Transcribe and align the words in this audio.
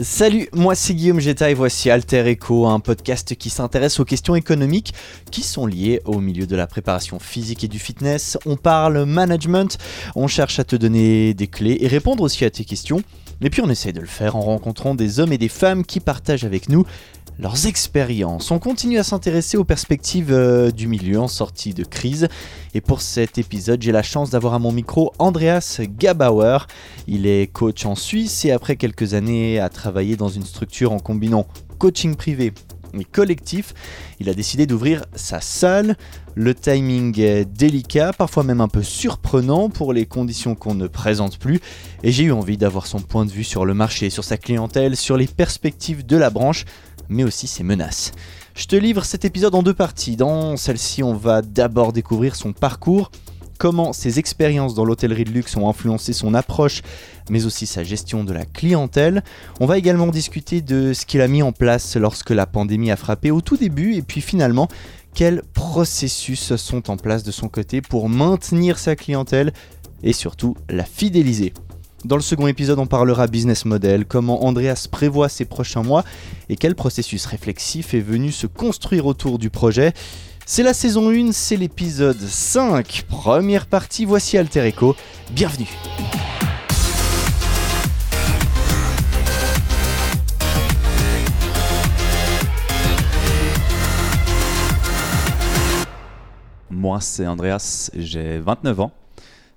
Salut, 0.00 0.48
moi 0.54 0.74
c'est 0.74 0.94
Guillaume 0.94 1.20
Jetta 1.20 1.50
et 1.50 1.54
voici 1.54 1.90
Alter 1.90 2.26
Echo, 2.26 2.66
un 2.66 2.80
podcast 2.80 3.34
qui 3.34 3.50
s'intéresse 3.50 4.00
aux 4.00 4.06
questions 4.06 4.34
économiques 4.34 4.94
qui 5.30 5.42
sont 5.42 5.66
liées 5.66 6.00
au 6.06 6.18
milieu 6.18 6.46
de 6.46 6.56
la 6.56 6.66
préparation 6.66 7.18
physique 7.18 7.62
et 7.62 7.68
du 7.68 7.78
fitness. 7.78 8.38
On 8.46 8.56
parle 8.56 9.04
management, 9.04 9.76
on 10.16 10.28
cherche 10.28 10.58
à 10.58 10.64
te 10.64 10.76
donner 10.76 11.34
des 11.34 11.46
clés 11.46 11.76
et 11.80 11.88
répondre 11.88 12.22
aussi 12.22 12.46
à 12.46 12.50
tes 12.50 12.64
questions. 12.64 13.02
Et 13.42 13.50
puis 13.50 13.60
on 13.60 13.68
essaie 13.68 13.92
de 13.92 14.00
le 14.00 14.06
faire 14.06 14.34
en 14.34 14.40
rencontrant 14.40 14.94
des 14.94 15.20
hommes 15.20 15.32
et 15.34 15.38
des 15.38 15.50
femmes 15.50 15.84
qui 15.84 16.00
partagent 16.00 16.44
avec 16.44 16.70
nous 16.70 16.86
leurs 17.38 17.66
expériences. 17.66 18.50
On 18.50 18.58
continue 18.58 18.98
à 18.98 19.04
s'intéresser 19.04 19.56
aux 19.56 19.64
perspectives 19.64 20.32
euh, 20.32 20.70
du 20.70 20.86
milieu 20.86 21.20
en 21.20 21.28
sortie 21.28 21.74
de 21.74 21.84
crise. 21.84 22.28
Et 22.74 22.80
pour 22.80 23.02
cet 23.02 23.38
épisode, 23.38 23.82
j'ai 23.82 23.92
la 23.92 24.02
chance 24.02 24.30
d'avoir 24.30 24.54
à 24.54 24.58
mon 24.58 24.72
micro 24.72 25.12
Andreas 25.18 25.80
Gabauer. 25.80 26.58
Il 27.06 27.26
est 27.26 27.52
coach 27.52 27.86
en 27.86 27.94
Suisse 27.94 28.44
et 28.44 28.50
après 28.50 28.76
quelques 28.76 29.14
années 29.14 29.58
à 29.58 29.68
travailler 29.68 30.16
dans 30.16 30.28
une 30.28 30.44
structure 30.44 30.92
en 30.92 30.98
combinant 30.98 31.46
coaching 31.78 32.14
privé 32.14 32.52
et 33.00 33.04
collectif, 33.04 33.74
il 34.20 34.28
a 34.28 34.34
décidé 34.34 34.66
d'ouvrir 34.66 35.04
sa 35.14 35.40
salle. 35.40 35.96
Le 36.34 36.54
timing 36.54 37.18
est 37.20 37.44
délicat, 37.44 38.12
parfois 38.12 38.42
même 38.42 38.60
un 38.60 38.68
peu 38.68 38.82
surprenant 38.82 39.68
pour 39.68 39.92
les 39.92 40.06
conditions 40.06 40.54
qu'on 40.54 40.74
ne 40.74 40.86
présente 40.86 41.38
plus, 41.38 41.60
et 42.02 42.12
j'ai 42.12 42.24
eu 42.24 42.32
envie 42.32 42.56
d'avoir 42.56 42.86
son 42.86 43.00
point 43.00 43.26
de 43.26 43.30
vue 43.30 43.44
sur 43.44 43.64
le 43.64 43.74
marché, 43.74 44.10
sur 44.10 44.24
sa 44.24 44.36
clientèle, 44.36 44.96
sur 44.96 45.16
les 45.16 45.26
perspectives 45.26 46.06
de 46.06 46.16
la 46.16 46.30
branche 46.30 46.64
mais 47.12 47.24
aussi 47.24 47.46
ses 47.46 47.62
menaces. 47.62 48.12
Je 48.54 48.66
te 48.66 48.76
livre 48.76 49.04
cet 49.04 49.24
épisode 49.24 49.54
en 49.54 49.62
deux 49.62 49.74
parties. 49.74 50.16
Dans 50.16 50.56
celle-ci, 50.56 51.02
on 51.02 51.14
va 51.14 51.42
d'abord 51.42 51.92
découvrir 51.92 52.36
son 52.36 52.52
parcours, 52.52 53.10
comment 53.58 53.92
ses 53.92 54.18
expériences 54.18 54.74
dans 54.74 54.84
l'hôtellerie 54.84 55.24
de 55.24 55.30
luxe 55.30 55.56
ont 55.56 55.68
influencé 55.68 56.12
son 56.12 56.34
approche, 56.34 56.82
mais 57.30 57.46
aussi 57.46 57.66
sa 57.66 57.84
gestion 57.84 58.24
de 58.24 58.32
la 58.32 58.44
clientèle. 58.44 59.22
On 59.60 59.66
va 59.66 59.78
également 59.78 60.08
discuter 60.08 60.60
de 60.60 60.92
ce 60.92 61.06
qu'il 61.06 61.20
a 61.20 61.28
mis 61.28 61.42
en 61.42 61.52
place 61.52 61.96
lorsque 61.96 62.30
la 62.30 62.46
pandémie 62.46 62.90
a 62.90 62.96
frappé 62.96 63.30
au 63.30 63.40
tout 63.40 63.56
début, 63.56 63.94
et 63.94 64.02
puis 64.02 64.20
finalement, 64.20 64.68
quels 65.14 65.42
processus 65.54 66.56
sont 66.56 66.90
en 66.90 66.96
place 66.96 67.22
de 67.22 67.30
son 67.30 67.48
côté 67.48 67.82
pour 67.82 68.08
maintenir 68.08 68.78
sa 68.78 68.96
clientèle 68.96 69.52
et 70.02 70.12
surtout 70.12 70.56
la 70.68 70.84
fidéliser. 70.84 71.52
Dans 72.04 72.16
le 72.16 72.22
second 72.22 72.48
épisode, 72.48 72.80
on 72.80 72.86
parlera 72.88 73.28
business 73.28 73.64
model, 73.64 74.06
comment 74.06 74.44
Andreas 74.44 74.88
prévoit 74.90 75.28
ses 75.28 75.44
prochains 75.44 75.84
mois 75.84 76.02
et 76.48 76.56
quel 76.56 76.74
processus 76.74 77.26
réflexif 77.26 77.94
est 77.94 78.00
venu 78.00 78.32
se 78.32 78.48
construire 78.48 79.06
autour 79.06 79.38
du 79.38 79.50
projet. 79.50 79.92
C'est 80.44 80.64
la 80.64 80.74
saison 80.74 81.10
1, 81.10 81.30
c'est 81.30 81.56
l'épisode 81.56 82.18
5. 82.18 83.04
Première 83.08 83.66
partie, 83.66 84.04
voici 84.04 84.36
Alter 84.36 84.66
Echo. 84.66 84.96
Bienvenue. 85.30 85.68
Moi, 96.68 97.00
c'est 97.00 97.28
Andreas, 97.28 97.92
j'ai 97.94 98.40
29 98.40 98.80
ans. 98.80 98.92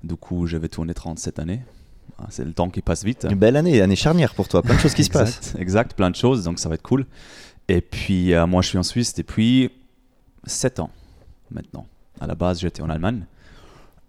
Du 0.04 0.16
coup, 0.16 0.46
je 0.46 0.58
vais 0.58 0.68
tourner 0.70 0.94
30 0.94 1.18
cette 1.18 1.40
année. 1.40 1.62
Ah, 2.18 2.28
c'est 2.30 2.46
le 2.46 2.54
temps 2.54 2.70
qui 2.70 2.82
passe 2.82 3.04
vite. 3.04 3.28
Une 3.30 3.38
belle 3.38 3.58
année, 3.58 3.82
année 3.82 3.96
charnière 3.96 4.34
pour 4.34 4.48
toi, 4.48 4.62
plein 4.62 4.76
de 4.76 4.80
choses 4.80 4.94
qui 4.94 5.04
se 5.04 5.10
passent. 5.12 5.54
Exact, 5.58 5.94
plein 5.96 6.10
de 6.10 6.16
choses, 6.16 6.44
donc 6.44 6.60
ça 6.60 6.70
va 6.70 6.76
être 6.76 6.82
cool. 6.82 7.06
Et 7.68 7.82
puis, 7.82 8.34
euh, 8.34 8.48
moi, 8.48 8.62
je 8.62 8.70
suis 8.70 8.78
en 8.78 8.84
Suisse 8.84 9.14
depuis 9.16 9.72
7 10.46 10.80
ans 10.80 10.90
maintenant. 11.52 11.88
À 12.22 12.28
la 12.28 12.36
base, 12.36 12.60
j'étais 12.60 12.82
en 12.82 12.90
Allemagne. 12.90 13.26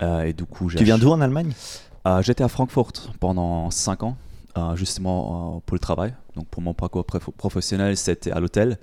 Euh, 0.02 0.24
et 0.24 0.32
du 0.32 0.44
coup, 0.44 0.70
tu 0.70 0.84
viens 0.84 0.98
d'où 0.98 1.10
en 1.10 1.20
Allemagne? 1.20 1.52
Euh, 2.06 2.22
J'étais 2.22 2.44
à 2.44 2.48
Francfort 2.48 2.92
pendant 3.18 3.70
5 3.70 4.02
ans, 4.04 4.16
justement 4.74 5.60
pour 5.66 5.74
le 5.74 5.80
travail. 5.80 6.14
Donc, 6.36 6.46
pour 6.48 6.62
mon 6.62 6.74
parcours 6.74 7.04
professionnel, 7.04 7.96
c'était 7.96 8.30
à 8.30 8.38
l'hôtel. 8.40 8.78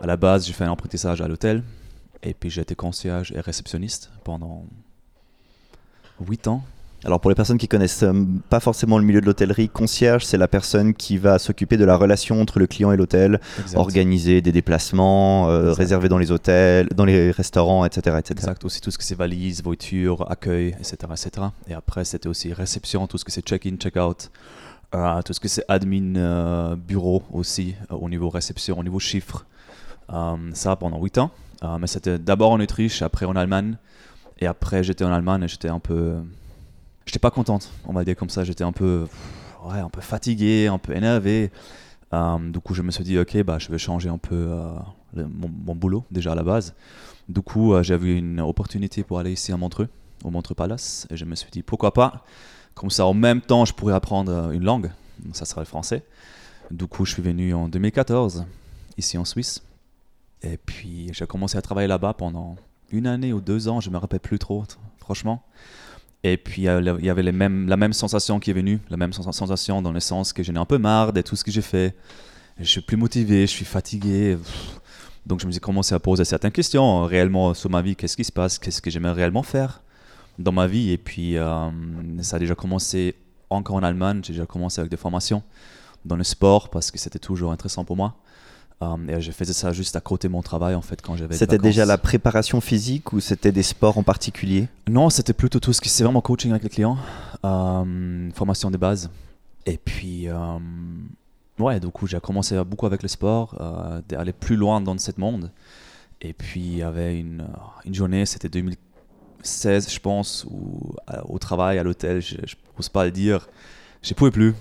À 0.00 0.06
la 0.06 0.16
base, 0.16 0.46
j'ai 0.46 0.52
fait 0.52 0.64
un 0.64 0.72
apprentissage 0.72 1.20
à 1.22 1.28
l'hôtel. 1.28 1.62
Et 2.22 2.34
puis, 2.34 2.50
j'étais 2.50 2.74
concierge 2.74 3.32
et 3.32 3.40
réceptionniste 3.40 4.10
pendant 4.24 4.66
8 6.20 6.48
ans. 6.48 6.62
Alors 7.04 7.20
pour 7.20 7.30
les 7.30 7.34
personnes 7.34 7.58
qui 7.58 7.66
connaissent 7.66 8.04
euh, 8.04 8.12
pas 8.48 8.60
forcément 8.60 8.96
le 8.96 9.04
milieu 9.04 9.20
de 9.20 9.26
l'hôtellerie, 9.26 9.68
concierge, 9.68 10.24
c'est 10.24 10.38
la 10.38 10.46
personne 10.46 10.94
qui 10.94 11.18
va 11.18 11.40
s'occuper 11.40 11.76
de 11.76 11.84
la 11.84 11.96
relation 11.96 12.40
entre 12.40 12.60
le 12.60 12.68
client 12.68 12.92
et 12.92 12.96
l'hôtel, 12.96 13.40
organiser 13.74 14.40
des 14.40 14.52
déplacements, 14.52 15.50
euh, 15.50 15.72
réserver 15.72 16.08
dans 16.08 16.18
les 16.18 16.30
hôtels, 16.30 16.86
dans 16.94 17.04
les 17.04 17.32
restaurants, 17.32 17.84
etc. 17.84 18.16
etc. 18.20 18.34
Exact, 18.38 18.64
aussi 18.64 18.80
tout 18.80 18.92
ce 18.92 18.98
que 18.98 19.04
c'est 19.04 19.16
valises, 19.16 19.64
voitures, 19.64 20.30
accueil, 20.30 20.76
etc., 20.78 20.96
etc. 21.10 21.46
Et 21.68 21.74
après, 21.74 22.04
c'était 22.04 22.28
aussi 22.28 22.52
réception, 22.52 23.08
tout 23.08 23.18
ce 23.18 23.24
que 23.24 23.32
c'est 23.32 23.44
check-in, 23.44 23.76
check-out, 23.76 24.30
euh, 24.94 25.22
tout 25.22 25.32
ce 25.32 25.40
que 25.40 25.48
c'est 25.48 25.64
admin, 25.66 26.76
bureau 26.76 27.24
aussi, 27.32 27.74
au 27.90 28.08
niveau 28.08 28.28
réception, 28.28 28.78
au 28.78 28.84
niveau 28.84 29.00
chiffres. 29.00 29.44
ça 30.08 30.76
pendant 30.76 31.02
8 31.02 31.18
ans. 31.18 31.30
mais 31.80 31.88
c'était 31.88 32.18
d'abord 32.18 32.52
en 32.52 32.60
Autriche, 32.60 33.02
après 33.02 33.26
en 33.26 33.34
Allemagne. 33.34 33.76
Et 34.40 34.46
après, 34.46 34.84
j'étais 34.84 35.04
en 35.04 35.12
Allemagne 35.12 35.44
et 35.44 35.48
j'étais 35.48 35.68
un 35.68 35.78
peu 35.78 36.16
j'étais 37.06 37.18
pas 37.18 37.30
contente, 37.30 37.70
on 37.86 37.92
va 37.92 38.04
dire 38.04 38.16
comme 38.16 38.30
ça. 38.30 38.44
J'étais 38.44 38.64
un 38.64 38.72
peu, 38.72 39.06
ouais, 39.64 39.78
un 39.78 39.88
peu 39.88 40.00
fatigué, 40.00 40.68
un 40.68 40.78
peu 40.78 40.94
énervé. 40.94 41.50
Euh, 42.12 42.38
du 42.50 42.60
coup, 42.60 42.74
je 42.74 42.82
me 42.82 42.90
suis 42.90 43.04
dit, 43.04 43.18
ok, 43.18 43.42
bah, 43.42 43.58
je 43.58 43.70
vais 43.70 43.78
changer 43.78 44.08
un 44.08 44.18
peu 44.18 44.48
euh, 44.50 44.68
mon, 45.14 45.74
boulot 45.74 46.04
déjà 46.10 46.32
à 46.32 46.34
la 46.34 46.42
base. 46.42 46.74
Du 47.28 47.40
coup, 47.40 47.72
euh, 47.72 47.82
j'ai 47.82 47.96
vu 47.96 48.16
une 48.16 48.40
opportunité 48.40 49.02
pour 49.02 49.18
aller 49.18 49.32
ici 49.32 49.52
à 49.52 49.56
Montreux, 49.56 49.88
au 50.24 50.30
Montreux 50.30 50.54
Palace, 50.54 51.06
et 51.10 51.16
je 51.16 51.24
me 51.24 51.34
suis 51.34 51.50
dit, 51.50 51.62
pourquoi 51.62 51.92
pas? 51.92 52.24
Comme 52.74 52.90
ça, 52.90 53.06
en 53.06 53.14
même 53.14 53.40
temps, 53.40 53.64
je 53.64 53.72
pourrais 53.72 53.94
apprendre 53.94 54.50
une 54.50 54.64
langue. 54.64 54.90
Ça 55.32 55.44
sera 55.44 55.60
le 55.60 55.66
français. 55.66 56.04
Du 56.70 56.86
coup, 56.86 57.04
je 57.04 57.12
suis 57.12 57.22
venu 57.22 57.54
en 57.54 57.68
2014, 57.68 58.44
ici 58.96 59.18
en 59.18 59.24
Suisse. 59.24 59.62
Et 60.42 60.56
puis, 60.56 61.10
j'ai 61.12 61.26
commencé 61.26 61.56
à 61.56 61.62
travailler 61.62 61.88
là-bas 61.88 62.14
pendant 62.14 62.56
une 62.90 63.06
année 63.06 63.32
ou 63.32 63.40
deux 63.40 63.68
ans, 63.68 63.80
je 63.80 63.90
me 63.90 63.96
rappelle 63.96 64.20
plus 64.20 64.38
trop, 64.38 64.64
franchement. 64.98 65.42
Et 66.24 66.36
puis, 66.36 66.62
il 66.62 67.04
y 67.04 67.10
avait 67.10 67.22
la 67.22 67.32
même 67.32 67.92
sensation 67.92 68.38
qui 68.38 68.50
est 68.50 68.54
venue, 68.54 68.80
la 68.90 68.96
même 68.96 69.12
sensation 69.12 69.82
dans 69.82 69.92
le 69.92 70.00
sens 70.00 70.32
que 70.32 70.42
j'en 70.42 70.54
ai 70.54 70.58
un 70.58 70.64
peu 70.64 70.78
marre 70.78 71.12
de 71.12 71.20
tout 71.20 71.34
ce 71.34 71.42
que 71.42 71.50
j'ai 71.50 71.62
fait. 71.62 71.96
Je 72.58 72.64
suis 72.64 72.80
plus 72.80 72.96
motivé, 72.96 73.42
je 73.42 73.50
suis 73.50 73.64
fatigué. 73.64 74.38
Donc, 75.26 75.40
je 75.40 75.46
me 75.46 75.52
suis 75.52 75.60
commencé 75.60 75.94
à 75.94 75.98
poser 75.98 76.24
certaines 76.24 76.52
questions 76.52 77.04
réellement 77.04 77.54
sur 77.54 77.70
ma 77.70 77.82
vie. 77.82 77.96
Qu'est-ce 77.96 78.16
qui 78.16 78.24
se 78.24 78.32
passe 78.32 78.58
Qu'est-ce 78.58 78.80
que 78.80 78.90
j'aimerais 78.90 79.12
réellement 79.12 79.42
faire 79.42 79.82
dans 80.38 80.52
ma 80.52 80.68
vie 80.68 80.90
Et 80.90 80.98
puis, 80.98 81.36
euh, 81.36 81.70
ça 82.20 82.36
a 82.36 82.38
déjà 82.38 82.54
commencé 82.54 83.16
encore 83.50 83.76
en 83.76 83.82
Allemagne. 83.82 84.20
J'ai 84.24 84.32
déjà 84.32 84.46
commencé 84.46 84.80
avec 84.80 84.90
des 84.90 84.96
formations 84.96 85.42
dans 86.04 86.16
le 86.16 86.24
sport 86.24 86.70
parce 86.70 86.90
que 86.90 86.98
c'était 86.98 87.18
toujours 87.18 87.50
intéressant 87.50 87.84
pour 87.84 87.96
moi. 87.96 88.16
Um, 88.82 89.08
et 89.08 89.20
je 89.20 89.30
faisais 89.32 89.52
ça 89.52 89.72
juste 89.72 89.96
à 89.96 90.00
côté 90.00 90.28
de 90.28 90.32
mon 90.32 90.42
travail 90.42 90.74
en 90.74 90.82
fait 90.82 91.00
quand 91.02 91.16
j'avais. 91.16 91.36
C'était 91.36 91.58
déjà 91.58 91.84
la 91.84 91.98
préparation 91.98 92.60
physique 92.60 93.12
ou 93.12 93.20
c'était 93.20 93.52
des 93.52 93.62
sports 93.62 93.98
en 93.98 94.02
particulier? 94.02 94.68
Non, 94.88 95.10
c'était 95.10 95.32
plutôt 95.32 95.60
tout 95.60 95.72
ce 95.72 95.80
qui 95.80 95.88
c'est 95.88 96.04
vraiment 96.04 96.20
coaching 96.20 96.50
avec 96.50 96.64
les 96.64 96.68
clients, 96.68 96.96
um, 97.42 98.30
formation 98.34 98.70
de 98.70 98.76
base. 98.76 99.10
Et 99.66 99.78
puis 99.78 100.28
um, 100.28 101.08
ouais, 101.58 101.78
du 101.80 101.88
coup 101.88 102.06
j'ai 102.06 102.18
commencé 102.20 102.62
beaucoup 102.64 102.86
avec 102.86 103.02
le 103.02 103.08
sport, 103.08 103.56
euh, 103.60 104.00
d'aller 104.08 104.32
plus 104.32 104.56
loin 104.56 104.80
dans 104.80 104.98
ce 104.98 105.12
monde. 105.18 105.50
Et 106.20 106.32
puis 106.32 106.60
il 106.60 106.76
y 106.78 106.82
avait 106.82 107.18
une, 107.18 107.46
une 107.84 107.94
journée, 107.94 108.26
c'était 108.26 108.48
2016 108.48 109.92
je 109.92 110.00
pense, 110.00 110.46
où 110.50 110.94
euh, 111.10 111.20
au 111.24 111.38
travail 111.38 111.78
à 111.78 111.82
l'hôtel, 111.82 112.20
je, 112.20 112.36
ne 112.36 112.46
pose 112.76 112.88
pas 112.88 113.04
le 113.04 113.10
dire, 113.10 113.48
je 114.02 114.14
pouvais 114.14 114.30
plus. 114.30 114.54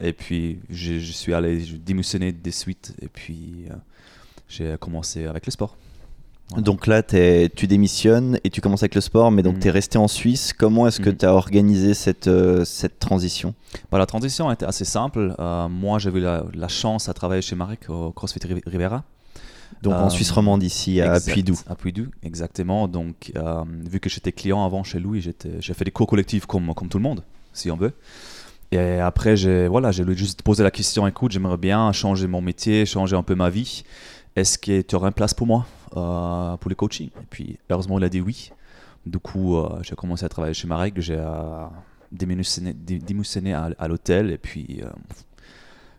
Et 0.00 0.12
puis, 0.12 0.58
je, 0.70 0.98
suis 0.98 1.34
allé 1.34 1.58
démissionner 1.58 2.32
des 2.32 2.50
suites 2.50 2.94
et 3.00 3.08
puis 3.08 3.66
euh, 3.70 3.74
j'ai 4.48 4.76
commencé 4.78 5.26
avec 5.26 5.46
le 5.46 5.52
sport. 5.52 5.76
Donc 6.56 6.86
là, 6.86 7.02
tu 7.02 7.66
démissionnes 7.66 8.38
et 8.44 8.50
tu 8.50 8.60
commences 8.60 8.82
avec 8.82 8.94
le 8.94 9.00
sport, 9.00 9.30
mais 9.30 9.42
donc 9.42 9.56
mm. 9.56 9.60
tu 9.60 9.68
es 9.68 9.70
resté 9.70 9.98
en 9.98 10.08
Suisse. 10.08 10.52
Comment 10.52 10.86
est-ce 10.86 11.00
que 11.00 11.10
mm. 11.10 11.16
tu 11.16 11.26
as 11.26 11.32
organisé 11.32 11.94
cette, 11.94 12.28
euh, 12.28 12.64
cette 12.64 12.98
transition? 12.98 13.54
Bah, 13.90 13.98
La 13.98 14.06
transition 14.06 14.52
était 14.52 14.66
assez 14.66 14.84
simple. 14.84 15.34
Euh, 15.38 15.68
moi, 15.68 15.98
j'ai 15.98 16.10
eu 16.10 16.20
la, 16.20 16.68
chance 16.68 17.08
à 17.08 17.14
travailler 17.14 17.40
chez 17.40 17.56
Marek 17.56 17.88
au 17.88 18.12
CrossFit 18.12 18.40
Rivera. 18.66 19.04
Donc 19.82 19.94
en 19.94 20.08
Suisse 20.10 20.30
romande 20.30 20.62
ici, 20.62 21.00
à 21.00 21.18
Puydou. 21.20 21.58
À 21.68 21.74
Puydou, 21.74 22.06
exactement. 22.22 22.88
Donc 22.88 23.32
vu 23.90 24.00
que 24.00 24.08
j'étais 24.10 24.32
client 24.32 24.64
avant 24.64 24.82
chez 24.82 24.98
lui, 24.98 25.20
j'ai 25.22 25.74
fait 25.74 25.84
des 25.84 25.90
cours 25.90 26.06
collectifs 26.06 26.46
comme, 26.46 26.74
comme 26.74 26.88
tout 26.88 26.98
le 26.98 27.02
monde, 27.02 27.22
si 27.52 27.70
on 27.70 27.76
veut. 27.76 27.92
Et 28.74 28.98
après, 28.98 29.36
j'ai 29.36 29.68
voilà, 29.68 29.92
juste 29.92 30.42
posé 30.42 30.64
la 30.64 30.72
question 30.72 31.06
écoute, 31.06 31.30
j'aimerais 31.30 31.56
bien 31.56 31.92
changer 31.92 32.26
mon 32.26 32.40
métier, 32.40 32.84
changer 32.86 33.14
un 33.14 33.22
peu 33.22 33.36
ma 33.36 33.48
vie. 33.48 33.84
Est-ce 34.34 34.58
que 34.58 34.80
tu 34.80 34.96
aurais 34.96 35.08
une 35.08 35.14
place 35.14 35.32
pour 35.32 35.46
moi 35.46 35.64
euh, 35.96 36.56
pour 36.56 36.68
le 36.68 36.74
coaching? 36.74 37.06
Et 37.08 37.26
puis, 37.30 37.58
heureusement, 37.70 37.98
il 37.98 38.04
a 38.04 38.08
dit 38.08 38.20
oui. 38.20 38.50
Du 39.06 39.20
coup, 39.20 39.56
euh, 39.56 39.78
j'ai 39.82 39.94
commencé 39.94 40.24
à 40.24 40.28
travailler 40.28 40.54
chez 40.54 40.66
Marek, 40.66 40.94
j'ai 40.96 41.16
euh, 41.16 41.66
démissionné, 42.10 43.54
à, 43.54 43.86
l'hôtel 43.86 44.32
et 44.32 44.38
puis 44.38 44.82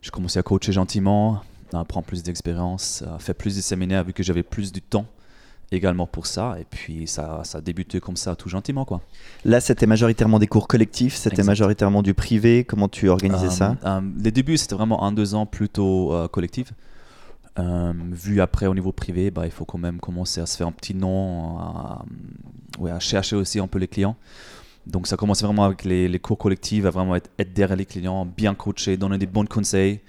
j'ai 0.01 0.11
commencé 0.11 0.37
à 0.37 0.43
coacher 0.43 0.73
gentiment, 0.73 1.43
à 1.71 1.85
prendre 1.85 2.05
plus 2.05 2.23
d'expérience, 2.23 3.03
à 3.03 3.19
faire 3.19 3.35
plus 3.35 3.55
de 3.55 3.61
séminaires 3.61 4.03
vu 4.03 4.11
que 4.11 4.23
j'avais 4.23 4.43
plus 4.43 4.73
de 4.73 4.79
temps 4.79 5.05
également 5.71 6.07
pour 6.07 6.27
ça. 6.27 6.55
Et 6.59 6.65
puis 6.69 7.07
ça, 7.07 7.41
ça 7.43 7.59
a 7.59 7.61
débuté 7.61 7.99
comme 7.99 8.17
ça, 8.17 8.35
tout 8.35 8.49
gentiment. 8.49 8.85
Quoi. 8.85 9.01
Là, 9.43 9.59
c'était 9.59 9.87
majoritairement 9.87 10.39
des 10.39 10.47
cours 10.47 10.67
collectifs, 10.67 11.15
c'était 11.15 11.43
majoritairement 11.43 12.01
du 12.01 12.13
privé. 12.13 12.63
Comment 12.63 12.87
tu 12.89 13.09
organisais 13.09 13.47
Euh, 13.47 13.49
ça 13.49 13.75
euh, 13.85 14.01
Les 14.17 14.31
débuts, 14.31 14.57
c'était 14.57 14.75
vraiment 14.75 15.03
un, 15.03 15.11
deux 15.11 15.35
ans 15.35 15.45
plutôt 15.45 16.13
euh, 16.13 16.27
collectif. 16.27 16.71
Euh, 17.57 17.93
vu 18.11 18.41
après 18.41 18.67
au 18.67 18.75
niveau 18.75 18.91
privé, 18.91 19.31
bah, 19.31 19.45
il 19.45 19.51
faut 19.51 19.63
quand 19.63 19.77
même 19.77 19.99
commencer 19.99 20.41
à 20.41 20.45
se 20.45 20.57
faire 20.57 20.67
un 20.67 20.73
petit 20.73 20.93
nom, 20.93 21.57
à, 21.57 22.05
ouais, 22.79 22.91
à 22.91 22.99
chercher 22.99 23.37
aussi 23.37 23.59
un 23.59 23.67
peu 23.67 23.79
les 23.79 23.87
clients. 23.87 24.17
Donc 24.87 25.07
ça 25.07 25.17
commence 25.17 25.41
vraiment 25.41 25.63
avec 25.63 25.83
les, 25.83 26.07
les 26.07 26.19
cours 26.19 26.37
collectifs, 26.37 26.85
à 26.85 26.89
vraiment 26.91 27.15
être, 27.15 27.29
être 27.39 27.53
derrière 27.53 27.77
les 27.77 27.85
clients, 27.85 28.25
bien 28.25 28.53
coacher, 28.53 28.97
donner 28.97 29.17
des 29.17 29.25
bons 29.25 29.47
conseils. 29.47 30.01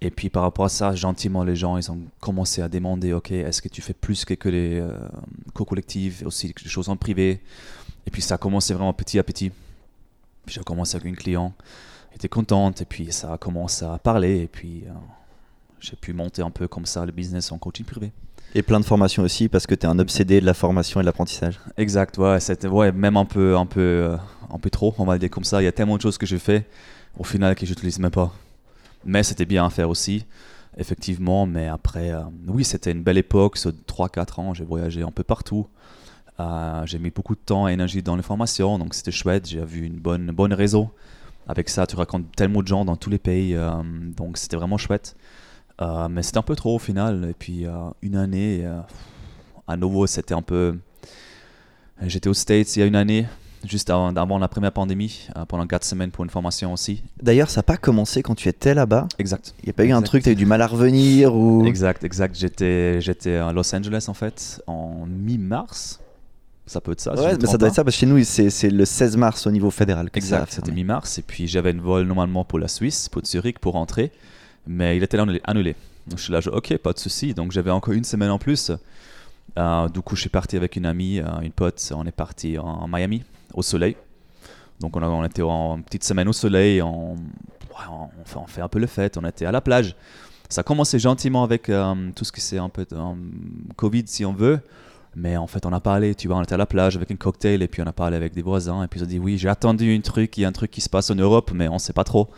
Et 0.00 0.10
puis 0.10 0.28
par 0.28 0.42
rapport 0.42 0.66
à 0.66 0.68
ça, 0.68 0.94
gentiment, 0.94 1.42
les 1.42 1.56
gens, 1.56 1.76
ils 1.78 1.90
ont 1.90 1.98
commencé 2.20 2.60
à 2.60 2.68
demander, 2.68 3.12
OK, 3.12 3.30
est-ce 3.30 3.62
que 3.62 3.68
tu 3.68 3.80
fais 3.80 3.94
plus 3.94 4.24
que, 4.24 4.34
que 4.34 4.48
les 4.48 4.78
euh, 4.78 4.92
cours 5.54 5.66
collectifs, 5.66 6.22
aussi 6.24 6.48
des 6.48 6.68
choses 6.68 6.88
en 6.88 6.96
privé? 6.96 7.40
Et 8.06 8.10
puis 8.10 8.22
ça 8.22 8.34
a 8.34 8.38
commencé 8.38 8.74
vraiment 8.74 8.92
petit 8.92 9.18
à 9.18 9.22
petit. 9.22 9.50
Puis 10.44 10.54
j'ai 10.54 10.60
commencé 10.62 10.96
avec 10.96 11.08
une 11.08 11.16
client, 11.16 11.52
elle 12.10 12.16
était 12.16 12.28
contente, 12.28 12.82
et 12.82 12.84
puis 12.84 13.10
ça 13.10 13.32
a 13.32 13.38
commencé 13.38 13.84
à 13.84 13.98
parler, 13.98 14.42
et 14.42 14.46
puis 14.46 14.84
euh, 14.86 14.92
j'ai 15.80 15.96
pu 15.96 16.12
monter 16.12 16.42
un 16.42 16.50
peu 16.50 16.68
comme 16.68 16.86
ça 16.86 17.04
le 17.04 17.12
business 17.12 17.50
en 17.50 17.58
coaching 17.58 17.84
privé. 17.84 18.12
Et 18.54 18.62
plein 18.62 18.78
de 18.78 18.84
formations 18.84 19.22
aussi, 19.22 19.48
parce 19.48 19.66
que 19.66 19.74
tu 19.74 19.86
es 19.86 19.88
un 19.88 19.98
obsédé 19.98 20.40
de 20.40 20.46
la 20.46 20.54
formation 20.54 21.00
et 21.00 21.02
de 21.02 21.06
l'apprentissage. 21.06 21.58
Exact, 21.76 22.16
ouais, 22.18 22.38
c'était 22.38 22.68
ouais, 22.68 22.92
même 22.92 23.16
un 23.16 23.24
peu, 23.24 23.56
un, 23.56 23.66
peu, 23.66 23.80
euh, 23.80 24.16
un 24.52 24.58
peu 24.58 24.70
trop, 24.70 24.94
on 24.98 25.04
va 25.04 25.14
le 25.14 25.18
dire 25.18 25.30
comme 25.30 25.44
ça. 25.44 25.60
Il 25.60 25.64
y 25.64 25.68
a 25.68 25.72
tellement 25.72 25.96
de 25.96 26.02
choses 26.02 26.16
que 26.16 26.26
j'ai 26.26 26.38
fait 26.38 26.66
au 27.18 27.24
final 27.24 27.54
que 27.54 27.66
je 27.66 27.72
n'utilise 27.72 27.98
même 27.98 28.10
pas. 28.10 28.32
Mais 29.06 29.22
c'était 29.22 29.44
bien 29.44 29.64
à 29.64 29.70
faire 29.70 29.88
aussi, 29.88 30.26
effectivement. 30.76 31.46
Mais 31.46 31.68
après, 31.68 32.10
euh, 32.10 32.22
oui, 32.48 32.64
c'était 32.64 32.90
une 32.90 33.02
belle 33.02 33.18
époque, 33.18 33.56
ce 33.56 33.68
3-4 33.68 34.40
ans, 34.40 34.52
j'ai 34.52 34.64
voyagé 34.64 35.02
un 35.02 35.12
peu 35.12 35.22
partout. 35.22 35.66
Euh, 36.40 36.84
j'ai 36.84 36.98
mis 36.98 37.10
beaucoup 37.10 37.34
de 37.34 37.40
temps 37.40 37.68
et 37.68 37.72
énergie 37.72 38.02
dans 38.02 38.16
les 38.16 38.22
formations, 38.22 38.78
donc 38.78 38.94
c'était 38.94 39.12
chouette. 39.12 39.48
J'ai 39.48 39.64
vu 39.64 39.86
une 39.86 39.98
bonne, 39.98 40.32
bonne 40.32 40.52
réseau. 40.52 40.90
Avec 41.48 41.68
ça, 41.68 41.86
tu 41.86 41.94
racontes 41.94 42.26
tellement 42.34 42.62
de 42.62 42.66
gens 42.66 42.84
dans 42.84 42.96
tous 42.96 43.08
les 43.08 43.18
pays, 43.18 43.54
euh, 43.54 43.70
donc 44.16 44.36
c'était 44.36 44.56
vraiment 44.56 44.76
chouette. 44.76 45.16
Mais 45.80 46.22
c'était 46.22 46.38
un 46.38 46.42
peu 46.42 46.56
trop 46.56 46.74
au 46.76 46.78
final. 46.78 47.28
Et 47.30 47.34
puis 47.34 47.66
une 48.02 48.16
année, 48.16 48.66
à 49.68 49.76
nouveau, 49.76 50.06
c'était 50.06 50.34
un 50.34 50.42
peu. 50.42 50.78
J'étais 52.02 52.28
aux 52.28 52.34
States 52.34 52.74
il 52.76 52.80
y 52.80 52.82
a 52.82 52.86
une 52.86 52.96
année, 52.96 53.26
juste 53.64 53.90
avant, 53.90 54.14
avant 54.14 54.38
la 54.38 54.48
première 54.48 54.72
pandémie, 54.72 55.28
euh, 55.36 55.44
pendant 55.44 55.66
4 55.66 55.84
semaines 55.84 56.10
pour 56.10 56.24
une 56.24 56.30
formation 56.30 56.72
aussi. 56.72 57.02
D'ailleurs, 57.22 57.50
ça 57.50 57.58
n'a 57.60 57.62
pas 57.64 57.76
commencé 57.76 58.22
quand 58.22 58.34
tu 58.34 58.48
étais 58.48 58.74
là-bas 58.74 59.08
Exact. 59.18 59.54
Il 59.62 59.66
n'y 59.66 59.70
a 59.70 59.72
pas 59.72 59.84
eu 59.84 59.92
un 59.92 60.02
truc, 60.02 60.22
tu 60.22 60.28
as 60.28 60.32
eu 60.32 60.36
du 60.36 60.46
mal 60.46 60.62
à 60.62 60.66
revenir 60.66 61.34
ou... 61.34 61.64
Exact, 61.66 62.04
exact. 62.04 62.36
J'étais, 62.38 63.00
j'étais 63.00 63.36
à 63.36 63.52
Los 63.52 63.74
Angeles 63.74 64.04
en 64.08 64.14
fait, 64.14 64.62
en 64.66 65.06
mi-mars. 65.06 66.00
Ça 66.68 66.80
peut 66.80 66.92
être 66.92 67.00
ça. 67.00 67.14
Ouais, 67.14 67.36
mais 67.40 67.46
ça 67.46 67.52
doit 67.56 67.58
pas. 67.58 67.66
être 67.68 67.74
ça, 67.74 67.84
parce 67.84 67.94
que 67.94 68.00
chez 68.00 68.06
nous, 68.06 68.22
c'est 68.24 68.70
le 68.70 68.84
16 68.84 69.16
mars 69.16 69.46
au 69.46 69.52
niveau 69.52 69.70
fédéral. 69.70 70.10
que 70.10 70.18
Exact, 70.18 70.52
c'était 70.52 70.72
mi-mars. 70.72 71.18
Et 71.18 71.22
puis 71.22 71.46
j'avais 71.46 71.70
une 71.70 71.80
vol 71.80 72.04
normalement 72.06 72.44
pour 72.44 72.58
la 72.58 72.66
Suisse, 72.66 73.08
pour 73.08 73.24
Zurich, 73.24 73.60
pour 73.60 73.74
rentrer. 73.74 74.10
Mais 74.66 74.96
il 74.96 75.02
était 75.04 75.16
annulé. 75.18 75.40
annulé. 75.44 75.76
Donc 76.08 76.18
je 76.18 76.24
suis 76.24 76.32
là, 76.32 76.40
je- 76.40 76.50
ok, 76.50 76.76
pas 76.78 76.92
de 76.92 76.98
souci. 76.98 77.34
Donc 77.34 77.52
j'avais 77.52 77.70
encore 77.70 77.94
une 77.94 78.02
semaine 78.04 78.30
en 78.30 78.38
plus. 78.38 78.72
Euh, 79.58 79.88
du 79.88 80.00
coup, 80.00 80.16
je 80.16 80.22
suis 80.22 80.28
parti 80.30 80.56
avec 80.56 80.74
une 80.74 80.86
amie, 80.86 81.20
euh, 81.20 81.24
une 81.40 81.52
pote. 81.52 81.92
On 81.94 82.04
est 82.04 82.10
parti 82.10 82.58
en 82.58 82.88
Miami, 82.88 83.22
au 83.56 83.62
soleil. 83.62 83.96
Donc 84.80 84.96
on, 84.96 85.02
a- 85.02 85.08
on 85.08 85.24
était 85.24 85.42
en 85.42 85.80
petite 85.82 86.04
semaine 86.04 86.28
au 86.28 86.32
soleil. 86.32 86.80
On, 86.82 87.14
on, 87.14 88.08
on 88.20 88.24
fait, 88.24 88.38
on 88.38 88.46
fait 88.46 88.60
un 88.60 88.68
peu 88.68 88.78
le 88.78 88.86
fête. 88.86 89.16
On 89.16 89.24
était 89.24 89.46
à 89.46 89.52
la 89.52 89.60
plage. 89.60 89.96
Ça 90.48 90.60
a 90.60 90.64
commencé 90.64 91.00
gentiment 91.00 91.42
avec 91.42 91.68
euh, 91.68 91.94
tout 92.14 92.24
ce 92.24 92.30
que 92.30 92.40
c'est 92.40 92.58
un 92.58 92.68
peu 92.68 92.86
euh, 92.92 93.14
Covid, 93.74 94.04
si 94.06 94.24
on 94.24 94.32
veut. 94.32 94.60
Mais 95.16 95.36
en 95.38 95.46
fait, 95.46 95.64
on 95.64 95.72
a 95.72 95.80
parlé, 95.80 96.14
tu 96.14 96.28
vois, 96.28 96.36
on 96.36 96.42
était 96.42 96.52
à 96.54 96.58
la 96.58 96.66
plage 96.66 96.94
avec 96.94 97.10
un 97.10 97.16
cocktail 97.16 97.62
et 97.62 97.68
puis 97.68 97.80
on 97.82 97.86
a 97.86 97.92
parlé 97.92 98.16
avec 98.16 98.34
des 98.34 98.42
voisins. 98.42 98.84
Et 98.84 98.86
puis 98.86 99.00
ils 99.00 99.02
ont 99.02 99.06
dit, 99.06 99.18
oui, 99.18 99.38
j'ai 99.38 99.48
attendu 99.48 99.96
un 99.96 100.00
truc, 100.02 100.36
il 100.36 100.42
y 100.42 100.44
a 100.44 100.48
un 100.48 100.52
truc 100.52 100.70
qui 100.70 100.82
se 100.82 100.90
passe 100.90 101.10
en 101.10 101.14
Europe, 101.14 101.50
mais 101.54 101.68
on 101.68 101.78
sait 101.78 101.94
pas 101.94 102.04
trop. 102.04 102.28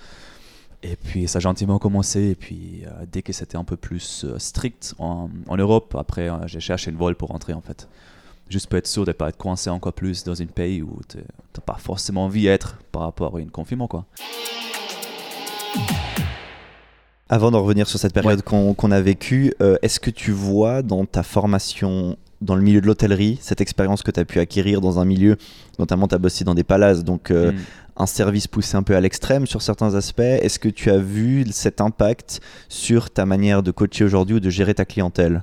Et 0.85 0.95
puis 0.95 1.27
ça 1.27 1.39
a 1.39 1.41
gentiment 1.41 1.81
commencé. 1.81 2.21
Et 2.31 2.35
puis 2.37 2.85
euh, 2.87 3.05
dès 3.11 3.23
que 3.23 3.33
c'était 3.33 3.57
un 3.59 3.65
peu 3.65 3.77
plus 3.77 4.25
strict 4.39 4.95
en, 5.01 5.29
en 5.49 5.57
Europe, 5.57 5.97
après, 5.99 6.31
j'ai 6.47 6.61
cherché 6.61 6.93
une 6.93 6.97
vol 6.97 7.17
pour 7.17 7.31
rentrer 7.31 7.53
en 7.53 7.61
fait. 7.61 7.89
Juste 8.51 8.67
pour 8.69 8.79
être 8.79 8.87
sûr 8.87 9.05
de 9.05 9.11
ne 9.11 9.13
pas 9.13 9.29
être 9.29 9.37
coincé 9.37 9.69
encore 9.71 9.93
plus 9.93 10.25
dans 10.25 10.41
un 10.41 10.47
pays 10.47 10.83
où 10.83 10.99
tu 11.09 11.19
n'as 11.19 11.63
pas 11.65 11.77
forcément 11.79 12.25
envie 12.25 12.45
d'être 12.45 12.79
par 12.93 13.03
rapport 13.03 13.37
à 13.37 13.41
un 13.41 13.47
confinement, 13.47 13.89
quoi. 13.89 14.07
Avant 17.29 17.51
d'en 17.51 17.63
revenir 17.63 17.87
sur 17.87 17.99
cette 17.99 18.15
période 18.15 18.41
qu'on 18.43 18.91
a 18.91 19.01
vécue, 19.03 19.53
euh, 19.61 19.77
est-ce 19.83 20.01
que 20.01 20.11
tu 20.11 20.31
vois 20.33 20.83
dans 20.83 21.05
ta 21.05 21.23
formation 21.23 22.17
dans 22.41 22.55
le 22.55 22.63
milieu 22.63 22.81
de 22.81 22.87
l'hôtellerie, 22.87 23.39
cette 23.41 23.61
expérience 23.61 24.03
que 24.03 24.11
tu 24.11 24.21
as 24.21 24.25
pu 24.25 24.39
acquérir 24.39 24.81
dans 24.81 24.99
un 24.99 25.05
milieu, 25.05 25.37
notamment 25.79 26.07
tu 26.09 26.15
as 26.15 26.19
bossé 26.19 26.45
dans 26.45 26.55
des 26.55 26.65
palaces, 26.65 27.05
donc 27.05 27.31
euh, 27.31 27.53
Mm. 27.53 27.57
un 27.97 28.07
service 28.07 28.47
poussé 28.47 28.77
un 28.77 28.83
peu 28.83 28.97
à 28.97 29.01
l'extrême 29.01 29.47
sur 29.47 29.61
certains 29.61 29.95
aspects, 29.95 30.21
est-ce 30.21 30.59
que 30.59 30.69
tu 30.69 30.91
as 30.91 30.99
vu 30.99 31.45
cet 31.51 31.81
impact 31.81 32.41
sur 32.69 33.11
ta 33.11 33.27
manière 33.27 33.63
de 33.63 33.73
coacher 33.73 34.05
aujourd'hui 34.05 34.37
ou 34.37 34.41
de 34.41 34.51
gérer 34.51 34.75
ta 34.75 34.85
clientèle? 34.85 35.43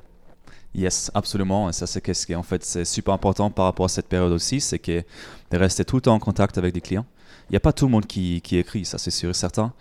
Yes, 0.75 1.09
absolument. 1.13 1.69
Et 1.69 1.73
ça, 1.73 1.87
c'est 1.87 2.01
qu'est-ce 2.01 2.27
qui 2.27 2.35
en 2.35 2.43
fait 2.43 2.63
c'est 2.65 2.83
super 2.83 3.13
important 3.13 3.49
par 3.49 3.65
rapport 3.65 3.85
à 3.85 3.89
cette 3.89 4.07
période 4.07 4.33
aussi, 4.33 4.59
c'est 4.59 4.79
que 4.79 5.03
de 5.51 5.57
rester 5.57 5.85
tout 5.85 5.95
le 5.95 6.01
temps 6.01 6.13
en 6.13 6.19
contact 6.19 6.57
avec 6.57 6.73
des 6.73 6.81
clients. 6.81 7.05
Il 7.49 7.53
n'y 7.53 7.57
a 7.57 7.61
pas 7.61 7.71
tout 7.71 7.85
le 7.85 7.91
monde 7.91 8.05
qui, 8.05 8.41
écrit, 8.51 8.83
ça 8.83 8.97
c'est 8.97 9.11
sûr 9.11 9.29
et 9.29 9.33
certain, 9.33 9.71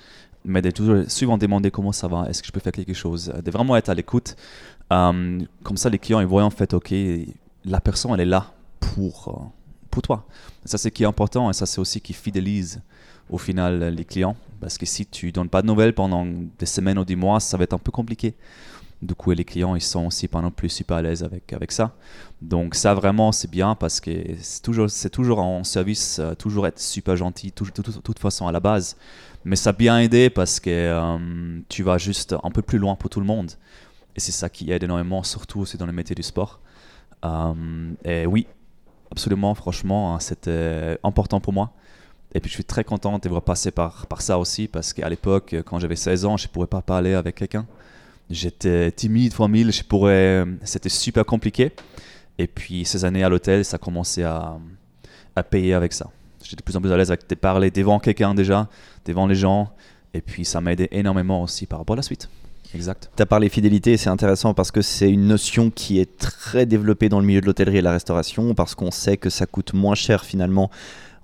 mais 0.44 0.62
de 0.62 0.70
toujours 0.70 1.04
souvent 1.08 1.36
demander 1.36 1.70
comment 1.70 1.92
ça 1.92 2.06
va, 2.06 2.26
est-ce 2.28 2.42
que 2.42 2.46
je 2.46 2.52
peux 2.52 2.60
faire 2.60 2.72
quelque 2.72 2.94
chose, 2.94 3.32
de 3.42 3.50
vraiment 3.50 3.74
être 3.74 3.88
à 3.88 3.94
l'écoute. 3.94 4.36
Euh, 4.92 5.40
comme 5.64 5.76
ça, 5.76 5.88
les 5.88 5.98
clients 5.98 6.20
ils 6.20 6.26
voient 6.26 6.44
en 6.44 6.50
fait, 6.50 6.74
ok, 6.74 6.94
la 7.64 7.80
personne 7.80 8.12
elle 8.12 8.20
est 8.20 8.26
là 8.26 8.52
pour 8.78 9.28
euh, 9.28 9.48
pour 9.90 10.02
toi. 10.02 10.26
Ça 10.64 10.78
c'est 10.78 10.90
qui 10.92 11.02
est 11.02 11.06
important 11.06 11.50
et 11.50 11.54
ça 11.54 11.66
c'est 11.66 11.80
aussi 11.80 12.00
qui 12.00 12.12
fidélise 12.12 12.82
au 13.30 13.38
final 13.38 13.82
les 13.82 14.04
clients, 14.04 14.36
parce 14.60 14.78
que 14.78 14.86
si 14.86 15.06
tu 15.06 15.32
donnes 15.32 15.48
pas 15.48 15.62
de 15.62 15.66
nouvelles 15.66 15.94
pendant 15.94 16.24
des 16.58 16.66
semaines 16.66 16.98
ou 16.98 17.04
des 17.04 17.16
mois, 17.16 17.40
ça 17.40 17.56
va 17.56 17.64
être 17.64 17.72
un 17.72 17.78
peu 17.78 17.90
compliqué. 17.90 18.34
Du 19.04 19.14
coup, 19.14 19.32
les 19.32 19.44
clients, 19.44 19.74
ils 19.74 19.82
sont 19.82 20.06
aussi 20.06 20.28
pas 20.28 20.40
non 20.40 20.50
plus 20.50 20.70
super 20.70 20.96
à 20.96 21.02
l'aise 21.02 21.22
avec, 21.22 21.52
avec 21.52 21.72
ça. 21.72 21.94
Donc 22.40 22.74
ça, 22.74 22.94
vraiment, 22.94 23.32
c'est 23.32 23.50
bien 23.50 23.74
parce 23.74 24.00
que 24.00 24.10
c'est 24.40 24.62
toujours, 24.62 24.88
c'est 24.88 25.10
toujours 25.10 25.40
en 25.40 25.62
service, 25.62 26.18
euh, 26.20 26.34
toujours 26.34 26.66
être 26.66 26.80
super 26.80 27.14
gentil, 27.14 27.52
de 27.54 27.82
toute, 28.00 28.18
façon 28.18 28.46
à 28.46 28.52
la 28.52 28.60
base. 28.60 28.96
Mais 29.44 29.56
ça 29.56 29.70
a 29.70 29.72
bien 29.74 29.98
aidé 29.98 30.30
parce 30.30 30.58
que 30.58 30.70
euh, 30.70 31.60
tu 31.68 31.82
vas 31.82 31.98
juste 31.98 32.34
un 32.42 32.50
peu 32.50 32.62
plus 32.62 32.78
loin 32.78 32.94
pour 32.94 33.10
tout 33.10 33.20
le 33.20 33.26
monde. 33.26 33.50
Et 34.16 34.20
c'est 34.20 34.32
ça 34.32 34.48
qui 34.48 34.70
aide 34.72 34.82
énormément, 34.82 35.22
surtout 35.22 35.60
aussi 35.60 35.76
dans 35.76 35.86
le 35.86 35.92
métier 35.92 36.14
du 36.14 36.22
sport. 36.22 36.60
Euh, 37.26 37.92
et 38.06 38.24
oui, 38.24 38.46
absolument, 39.10 39.54
franchement, 39.54 40.14
hein, 40.14 40.20
c'était 40.20 40.98
important 41.04 41.40
pour 41.40 41.52
moi. 41.52 41.72
Et 42.32 42.40
puis 42.40 42.48
je 42.48 42.54
suis 42.54 42.64
très 42.64 42.84
content 42.84 43.18
de 43.18 43.28
voir 43.28 43.42
passer 43.42 43.70
par, 43.70 44.06
par 44.06 44.22
ça 44.22 44.38
aussi 44.38 44.66
parce 44.66 44.94
qu'à 44.94 45.08
l'époque, 45.10 45.54
quand 45.66 45.78
j'avais 45.78 45.94
16 45.94 46.24
ans, 46.24 46.36
je 46.38 46.48
ne 46.48 46.52
pourrais 46.52 46.66
pas 46.66 46.80
parler 46.80 47.12
avec 47.12 47.36
quelqu'un. 47.36 47.66
J'étais 48.30 48.90
timide 48.90 49.32
fois 49.34 49.48
mille, 49.48 49.70
je 49.72 49.82
pourrais, 49.82 50.44
c'était 50.64 50.88
super 50.88 51.24
compliqué. 51.26 51.72
Et 52.38 52.46
puis 52.46 52.84
ces 52.84 53.04
années 53.04 53.22
à 53.22 53.28
l'hôtel, 53.28 53.64
ça 53.64 53.76
a 53.76 53.78
commencé 53.78 54.22
à, 54.22 54.56
à 55.36 55.42
payer 55.42 55.74
avec 55.74 55.92
ça. 55.92 56.10
J'étais 56.42 56.56
de 56.56 56.62
plus 56.62 56.76
en 56.76 56.80
plus 56.80 56.92
à 56.92 56.96
l'aise 56.96 57.10
avec 57.10 57.28
de 57.28 57.34
parler 57.34 57.70
devant 57.70 57.98
quelqu'un 57.98 58.34
déjà, 58.34 58.68
devant 59.06 59.26
les 59.26 59.34
gens. 59.34 59.70
Et 60.14 60.20
puis 60.20 60.44
ça 60.44 60.60
m'a 60.60 60.72
aidé 60.72 60.88
énormément 60.90 61.42
aussi 61.42 61.66
par 61.66 61.78
rapport 61.78 61.94
à 61.94 61.96
la 61.98 62.02
suite. 62.02 62.28
Exact. 62.74 63.10
Tu 63.16 63.22
as 63.22 63.26
parlé 63.26 63.48
fidélité 63.48 63.96
c'est 63.96 64.08
intéressant 64.10 64.52
parce 64.52 64.70
que 64.72 64.82
c'est 64.82 65.08
une 65.10 65.26
notion 65.28 65.70
qui 65.70 66.00
est 66.00 66.16
très 66.18 66.66
développée 66.66 67.08
dans 67.08 67.20
le 67.20 67.26
milieu 67.26 67.40
de 67.40 67.46
l'hôtellerie 67.46 67.76
et 67.76 67.80
de 67.80 67.84
la 67.84 67.92
restauration 67.92 68.52
parce 68.54 68.74
qu'on 68.74 68.90
sait 68.90 69.16
que 69.16 69.30
ça 69.30 69.46
coûte 69.46 69.74
moins 69.74 69.94
cher 69.94 70.24
finalement 70.24 70.70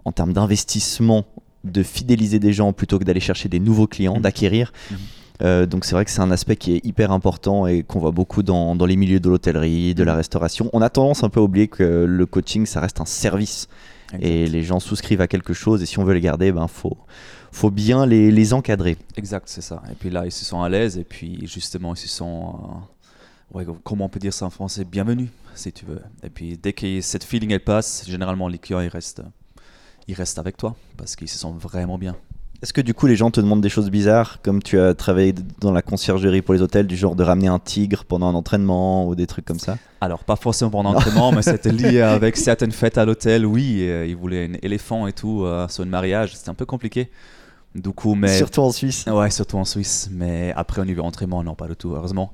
en 0.05 0.13
termes 0.13 0.33
d'investissement 0.33 1.25
de 1.65 1.83
fidéliser 1.83 2.39
des 2.39 2.53
gens 2.53 2.73
plutôt 2.73 2.99
que 2.99 3.05
d'aller 3.05 3.21
chercher 3.21 3.49
des 3.49 3.59
nouveaux 3.59 3.87
clients, 3.87 4.17
Mhm. 4.17 4.23
d'acquérir. 4.23 4.73
Mhm. 4.91 4.99
Euh, 5.43 5.65
donc 5.67 5.85
c'est 5.85 5.93
vrai 5.95 6.05
que 6.05 6.11
c'est 6.11 6.21
un 6.21 6.31
aspect 6.31 6.57
qui 6.57 6.75
est 6.77 6.85
hyper 6.85 7.13
important 7.13 7.67
et 7.67 7.83
qu'on 7.83 7.99
voit 7.99 8.11
beaucoup 8.11 8.43
dans, 8.43 8.77
dans 8.77 8.85
les 8.87 8.97
milieux 8.97 9.21
de 9.21 9.29
l'hôtellerie, 9.31 9.95
de 9.95 10.03
la 10.05 10.15
restauration. 10.15 10.69
On 10.73 10.83
a 10.83 10.91
tendance 10.91 11.25
un 11.25 11.31
peu 11.31 11.41
à 11.41 11.43
oublier 11.43 11.69
que 11.69 12.05
le 12.07 12.27
coaching, 12.27 12.67
ça 12.67 12.81
reste 12.81 13.01
un 13.01 13.07
service 13.07 13.69
Exact. 14.13 14.27
et 14.27 14.47
les 14.49 14.63
gens 14.63 14.81
souscrivent 14.81 15.21
à 15.21 15.29
quelque 15.29 15.53
chose 15.55 15.83
et 15.83 15.87
si 15.87 15.99
on 15.99 16.05
veut 16.05 16.15
les 16.15 16.21
garder, 16.21 16.53
ben 16.53 16.67
faut, 16.69 16.99
faut 17.53 17.71
bien 17.71 18.05
les, 18.07 18.31
les 18.31 18.53
encadrer. 18.53 18.99
Exact, 19.17 19.49
c'est 19.49 19.63
ça. 19.63 19.83
Et 19.91 19.95
puis 19.95 20.11
là, 20.11 20.27
ils 20.27 20.33
se 20.33 20.45
sont 20.45 20.61
à 20.63 20.69
l'aise 20.69 20.99
et 20.99 21.05
puis 21.05 21.47
justement, 21.47 21.95
ils 21.95 21.99
se 21.99 22.09
sont. 22.09 22.85
euh, 23.55 23.59
ouais, 23.59 23.67
comment 23.85 24.07
on 24.07 24.09
peut 24.09 24.21
dire 24.21 24.35
ça 24.35 24.45
en 24.47 24.51
français? 24.51 24.85
Bienvenue, 24.85 25.29
si 25.55 25.73
tu 25.73 25.87
veux. 25.87 26.03
Et 26.23 26.29
puis 26.29 26.59
dès 26.59 26.73
que 26.73 27.01
cette 27.01 27.25
feeling 27.25 27.53
elle 27.53 27.65
passe, 27.65 28.05
généralement 28.07 28.49
les 28.49 28.59
clients 28.59 28.81
ils 28.81 28.89
restent, 28.89 29.23
ils 30.07 30.15
restent 30.15 30.39
avec 30.39 30.57
toi 30.57 30.75
parce 30.97 31.17
qu'ils 31.17 31.29
se 31.29 31.39
sentent 31.39 31.59
vraiment 31.61 31.97
bien. 31.97 32.17
Est-ce 32.63 32.75
que 32.75 32.83
du 32.83 32.93
coup 32.93 33.07
les 33.07 33.17
gens 33.17 33.31
te 33.31 33.41
demandent 33.41 33.63
des 33.63 33.71
choses 33.71 33.91
bizarres, 33.91 34.43
comme 34.43 34.63
tu 34.63 34.79
as 34.79 34.93
travaillé 34.93 35.35
dans 35.61 35.73
la 35.73 35.81
conciergerie 35.81 36.43
pour 36.43 36.53
les 36.53 36.61
hôtels, 36.61 36.87
du 36.87 36.95
genre 36.95 37.15
de 37.15 37.25
ramener 37.25 37.49
un 37.49 37.59
tigre 37.59 38.05
pendant 38.05 38.29
un 38.29 38.35
entraînement 38.35 39.09
ou 39.09 39.15
des 39.15 39.27
trucs 39.27 39.47
comme 39.47 39.59
ça? 39.59 39.79
Alors, 40.03 40.25
pas 40.25 40.37
forcément 40.37 40.71
pendant 40.71 40.93
l'entraînement, 40.93 41.33
mais 41.33 41.41
c'était 41.43 41.73
lié 41.73 42.03
avec 42.03 42.37
certaines 42.37 42.73
fêtes 42.73 42.99
à 42.99 43.07
l'hôtel. 43.07 43.47
Oui, 43.47 43.79
euh, 43.81 44.05
ils 44.07 44.17
voulaient 44.17 44.45
un 44.45 44.59
éléphant 44.63 45.07
et 45.07 45.15
tout 45.15 45.45
euh, 45.45 45.69
sur 45.69 45.85
un 45.85 45.87
mariage. 45.87 46.37
C'était 46.37 46.51
un 46.51 46.55
peu 46.55 46.67
compliqué. 46.67 47.11
Du 47.75 47.91
coup, 47.91 48.15
mais. 48.15 48.37
Surtout 48.37 48.61
en 48.61 48.73
Suisse. 48.73 49.07
Ouais, 49.07 49.31
surtout 49.31 49.57
en 49.57 49.65
Suisse. 49.65 50.11
Mais 50.13 50.53
après, 50.55 50.83
au 50.83 50.85
niveau 50.85 51.03
entraînement, 51.03 51.43
non, 51.43 51.55
pas 51.55 51.67
du 51.67 51.77
tout, 51.77 51.95
heureusement. 51.95 52.33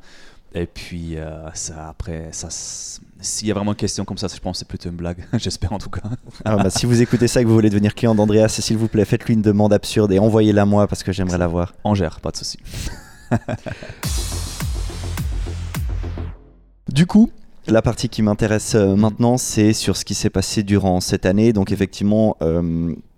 Et 0.57 0.67
puis 0.67 1.19
euh, 1.19 1.51
ça, 1.53 1.89
après, 1.91 2.29
ça, 2.33 2.49
s'il 2.51 3.47
y 3.47 3.51
a 3.51 3.55
vraiment 3.55 3.73
une 3.73 3.77
question 3.77 4.07
comme 4.07 4.17
ça, 4.17 4.27
je 4.35 4.41
pense 4.41 4.57
que 4.57 4.59
c'est 4.61 4.69
plutôt 4.69 4.89
une 4.89 4.97
blague. 4.97 5.23
J'espère 5.35 5.75
en 5.75 5.79
tout 5.79 5.91
cas. 5.91 6.01
Alors, 6.47 6.63
bah, 6.63 6.71
si 6.71 6.87
vous 6.87 7.03
écoutez 7.03 7.29
ça 7.29 7.41
et 7.41 7.45
que 7.45 7.49
vous 7.49 7.55
voulez 7.55 7.69
devenir 7.69 7.95
client 7.95 8.15
d'Andreas, 8.15 8.49
s'il 8.49 8.79
vous 8.79 8.89
plaît, 8.89 9.05
faites-lui 9.05 9.35
une 9.35 9.43
demande 9.43 9.75
absurde 9.75 10.13
et 10.13 10.19
envoyez-la 10.19 10.65
moi 10.65 10.87
parce 10.87 11.03
que 11.03 11.13
j'aimerais 11.13 11.37
la 11.37 11.47
voir. 11.47 11.75
On 11.85 11.95
gère, 11.95 12.21
pas 12.21 12.31
de 12.31 12.39
souci. 12.39 12.59
Du 16.89 17.05
coup, 17.05 17.31
la 17.67 17.83
partie 17.83 18.09
qui 18.09 18.23
m'intéresse 18.23 18.77
euh, 18.77 18.95
maintenant, 18.97 19.37
c'est 19.37 19.75
sur 19.75 19.97
ce 19.99 20.05
qui 20.05 20.15
s'est 20.15 20.31
passé 20.31 20.63
durant 20.63 21.01
cette 21.01 21.27
année. 21.27 21.53
Donc 21.53 21.73
effectivement, 21.73 22.39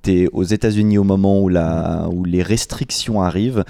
tu 0.02 0.22
es 0.22 0.28
aux 0.32 0.42
États-Unis 0.42 0.98
au 0.98 1.04
moment 1.04 1.40
où, 1.40 1.48
la, 1.48 2.08
où 2.10 2.24
les 2.24 2.42
restrictions 2.42 3.22
arrivent. 3.22 3.64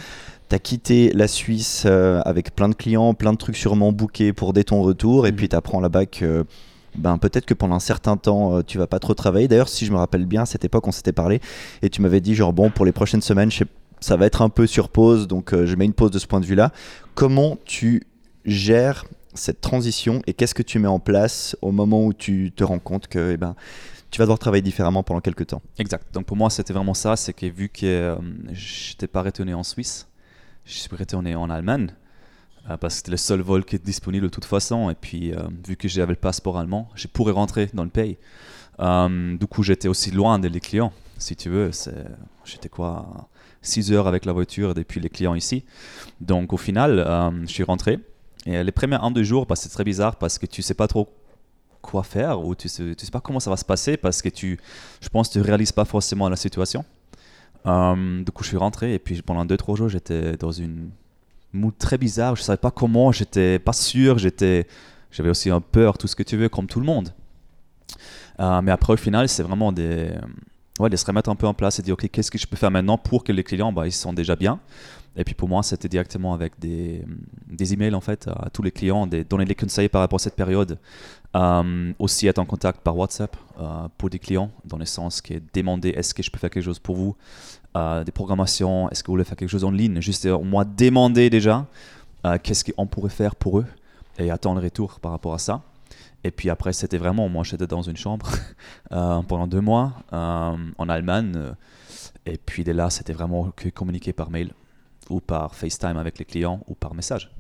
Tu 0.48 0.54
as 0.54 0.58
quitté 0.58 1.12
la 1.12 1.28
Suisse 1.28 1.84
euh, 1.86 2.20
avec 2.24 2.54
plein 2.54 2.68
de 2.68 2.74
clients, 2.74 3.12
plein 3.14 3.32
de 3.32 3.38
trucs 3.38 3.56
sûrement 3.56 3.92
bookés 3.92 4.32
pour 4.32 4.52
dès 4.52 4.64
ton 4.64 4.82
retour. 4.82 5.26
Et 5.26 5.30
Mhm. 5.30 5.36
puis 5.36 5.48
tu 5.48 5.56
apprends 5.56 5.80
là-bas 5.80 6.06
que 6.06 6.44
ben, 6.94 7.18
peut-être 7.18 7.44
que 7.46 7.54
pendant 7.54 7.76
un 7.76 7.80
certain 7.80 8.16
temps, 8.16 8.56
euh, 8.56 8.62
tu 8.66 8.78
vas 8.78 8.86
pas 8.86 8.98
trop 8.98 9.14
travailler. 9.14 9.46
D'ailleurs, 9.46 9.68
si 9.68 9.84
je 9.86 9.92
me 9.92 9.98
rappelle 9.98 10.24
bien, 10.24 10.42
à 10.42 10.46
cette 10.46 10.64
époque, 10.64 10.86
on 10.88 10.92
s'était 10.92 11.12
parlé 11.12 11.40
et 11.82 11.90
tu 11.90 12.00
m'avais 12.02 12.20
dit 12.20 12.34
genre, 12.34 12.52
bon, 12.52 12.70
pour 12.70 12.84
les 12.86 12.92
prochaines 12.92 13.20
semaines, 13.22 13.50
je 13.52 13.58
sais- 13.58 13.66
ça 14.00 14.16
va 14.16 14.26
être 14.26 14.42
un 14.42 14.48
peu 14.48 14.66
sur 14.66 14.88
pause. 14.88 15.28
Donc 15.28 15.52
euh, 15.52 15.66
je 15.66 15.76
mets 15.76 15.84
une 15.84 15.92
pause 15.92 16.10
de 16.10 16.18
ce 16.18 16.26
point 16.26 16.40
de 16.40 16.46
vue-là. 16.46 16.72
Comment 17.14 17.58
tu 17.66 18.04
gères 18.46 19.04
cette 19.34 19.60
transition 19.60 20.22
et 20.26 20.32
qu'est-ce 20.32 20.54
que 20.54 20.62
tu 20.62 20.78
mets 20.78 20.88
en 20.88 20.98
place 20.98 21.56
au 21.62 21.70
moment 21.72 22.04
où 22.04 22.12
tu 22.14 22.50
te 22.56 22.64
rends 22.64 22.78
compte 22.78 23.06
que 23.06 23.32
eh 23.32 23.36
ben, 23.36 23.54
tu 24.10 24.18
vas 24.18 24.24
devoir 24.24 24.38
travailler 24.38 24.62
différemment 24.62 25.02
pendant 25.02 25.20
quelques 25.20 25.46
temps? 25.48 25.60
Exact. 25.78 26.06
Donc 26.14 26.24
pour 26.24 26.36
moi, 26.36 26.48
c'était 26.48 26.72
vraiment 26.72 26.94
ça. 26.94 27.14
C'est 27.16 27.34
que 27.34 27.46
vu 27.46 27.68
que 27.68 27.84
euh, 27.84 28.16
je 28.52 28.90
n'étais 28.92 29.06
pas 29.06 29.22
retourné 29.22 29.52
en 29.54 29.62
Suisse, 29.62 30.08
je 30.68 30.78
suis 30.78 30.94
retourné 30.94 31.34
en 31.34 31.48
Allemagne 31.48 31.88
euh, 32.68 32.76
parce 32.76 32.94
que 32.94 32.98
c'était 32.98 33.10
le 33.12 33.16
seul 33.16 33.40
vol 33.40 33.64
qui 33.64 33.76
est 33.76 33.84
disponible 33.84 34.26
de 34.26 34.30
toute 34.30 34.44
façon. 34.44 34.90
Et 34.90 34.94
puis, 34.94 35.32
euh, 35.32 35.38
vu 35.66 35.76
que 35.76 35.88
j'avais 35.88 36.12
le 36.12 36.16
passeport 36.16 36.58
allemand, 36.58 36.90
je 36.94 37.08
pourrais 37.08 37.32
rentrer 37.32 37.70
dans 37.72 37.84
le 37.84 37.90
pays. 37.90 38.18
Euh, 38.80 39.36
du 39.36 39.46
coup, 39.46 39.62
j'étais 39.62 39.88
aussi 39.88 40.10
loin 40.10 40.38
des 40.38 40.60
clients, 40.60 40.92
si 41.16 41.34
tu 41.34 41.48
veux. 41.48 41.70
J'étais 42.44 42.68
quoi 42.68 43.28
6 43.62 43.92
heures 43.92 44.06
avec 44.06 44.24
la 44.24 44.32
voiture 44.32 44.74
depuis 44.74 45.00
les 45.00 45.08
clients 45.08 45.34
ici. 45.34 45.64
Donc 46.20 46.52
au 46.52 46.58
final, 46.58 47.04
je 47.42 47.52
suis 47.52 47.64
rentré. 47.64 47.98
Et 48.46 48.62
les 48.62 48.72
premiers 48.72 48.98
un 49.00 49.10
deux 49.10 49.24
jours, 49.24 49.46
bah, 49.46 49.56
c'est 49.56 49.68
très 49.68 49.84
bizarre 49.84 50.16
parce 50.16 50.38
que 50.38 50.46
tu 50.46 50.62
sais 50.62 50.74
pas 50.74 50.86
trop 50.86 51.08
quoi 51.82 52.02
faire 52.02 52.44
ou 52.44 52.54
tu 52.54 52.68
sais, 52.68 52.94
tu 52.94 53.04
sais 53.04 53.10
pas 53.10 53.20
comment 53.20 53.40
ça 53.40 53.50
va 53.50 53.56
se 53.56 53.64
passer 53.64 53.96
parce 53.96 54.22
que 54.22 54.28
tu, 54.28 54.58
je 55.00 55.08
pense, 55.08 55.30
tu 55.30 55.40
réalises 55.40 55.72
pas 55.72 55.84
forcément 55.84 56.28
la 56.28 56.36
situation. 56.36 56.84
Euh, 57.68 58.24
du 58.24 58.32
coup, 58.32 58.42
je 58.42 58.48
suis 58.48 58.56
rentré 58.56 58.94
et 58.94 58.98
puis 58.98 59.20
pendant 59.22 59.44
2-3 59.44 59.76
jours, 59.76 59.88
j'étais 59.88 60.36
dans 60.36 60.52
une 60.52 60.90
mood 61.52 61.76
très 61.76 61.98
bizarre. 61.98 62.36
Je 62.36 62.42
savais 62.42 62.56
pas 62.56 62.70
comment, 62.70 63.12
j'étais 63.12 63.58
pas 63.58 63.72
sûr, 63.72 64.18
j'avais 64.18 64.66
aussi 65.30 65.50
un 65.50 65.60
peur, 65.60 65.98
tout 65.98 66.06
ce 66.06 66.16
que 66.16 66.22
tu 66.22 66.36
veux, 66.36 66.48
comme 66.48 66.66
tout 66.66 66.80
le 66.80 66.86
monde. 66.86 67.10
Euh, 68.40 68.62
mais 68.62 68.70
après, 68.70 68.92
au 68.92 68.96
final, 68.96 69.28
c'est 69.28 69.42
vraiment 69.42 69.72
des, 69.72 70.10
ouais, 70.78 70.90
de 70.90 70.96
se 70.96 71.04
remettre 71.04 71.28
un 71.28 71.36
peu 71.36 71.46
en 71.46 71.54
place 71.54 71.78
et 71.78 71.82
dire, 71.82 71.94
ok, 71.94 72.08
qu'est-ce 72.10 72.30
que 72.30 72.38
je 72.38 72.46
peux 72.46 72.56
faire 72.56 72.70
maintenant 72.70 72.98
pour 72.98 73.24
que 73.24 73.32
les 73.32 73.44
clients, 73.44 73.72
bah, 73.72 73.86
ils 73.86 73.92
sont 73.92 74.12
déjà 74.12 74.36
bien? 74.36 74.60
Et 75.16 75.24
puis 75.24 75.34
pour 75.34 75.48
moi, 75.48 75.64
c'était 75.64 75.88
directement 75.88 76.32
avec 76.32 76.52
des, 76.60 77.04
des 77.48 77.72
emails 77.72 77.94
en 77.94 78.00
fait 78.00 78.28
à 78.28 78.50
tous 78.50 78.62
les 78.62 78.70
clients, 78.70 79.06
des, 79.06 79.24
donner 79.24 79.44
des 79.44 79.56
conseils 79.56 79.88
par 79.88 80.00
rapport 80.00 80.20
à 80.20 80.22
cette 80.22 80.36
période. 80.36 80.78
Euh, 81.36 81.92
aussi 81.98 82.26
être 82.26 82.38
en 82.38 82.46
contact 82.46 82.80
par 82.80 82.96
WhatsApp 82.96 83.36
euh, 83.60 83.86
pour 83.98 84.08
des 84.08 84.18
clients, 84.18 84.50
dans 84.64 84.78
le 84.78 84.86
sens 84.86 85.20
qui 85.20 85.34
est 85.34 85.42
demander 85.54 85.90
est-ce 85.90 86.14
que 86.14 86.22
je 86.22 86.30
peux 86.30 86.38
faire 86.38 86.50
quelque 86.50 86.64
chose 86.64 86.78
pour 86.78 86.96
vous, 86.96 87.16
Euh, 87.76 88.02
des 88.02 88.12
programmations, 88.12 88.88
est-ce 88.88 89.02
que 89.02 89.08
vous 89.08 89.12
voulez 89.12 89.24
faire 89.24 89.36
quelque 89.36 89.50
chose 89.50 89.62
en 89.62 89.70
ligne, 89.70 90.00
juste 90.00 90.24
au 90.24 90.42
moins 90.42 90.64
demander 90.64 91.28
déjà 91.28 91.66
qu'est-ce 92.42 92.64
qu'on 92.64 92.86
pourrait 92.86 93.10
faire 93.10 93.36
pour 93.36 93.58
eux 93.58 93.66
et 94.18 94.30
attendre 94.30 94.60
le 94.60 94.64
retour 94.64 95.00
par 95.00 95.12
rapport 95.12 95.34
à 95.34 95.38
ça. 95.38 95.62
Et 96.24 96.30
puis 96.30 96.48
après, 96.50 96.72
c'était 96.72 96.96
vraiment, 96.98 97.28
moi 97.28 97.44
j'étais 97.44 97.66
dans 97.66 97.82
une 97.82 97.96
chambre 97.96 98.26
pendant 98.90 99.46
deux 99.46 99.60
mois 99.60 99.92
en 100.12 100.88
Allemagne. 100.88 101.54
et 102.24 102.38
puis 102.38 102.64
dès 102.64 102.72
là, 102.72 102.88
c'était 102.90 103.12
vraiment 103.12 103.52
que 103.54 103.68
communiquer 103.68 104.14
par 104.14 104.30
mail 104.30 104.52
ou 105.10 105.20
par 105.20 105.54
FaceTime 105.54 105.96
avec 105.96 106.18
les 106.18 106.24
clients 106.24 106.60
ou 106.68 106.74
par 106.74 106.94
message. 106.94 107.30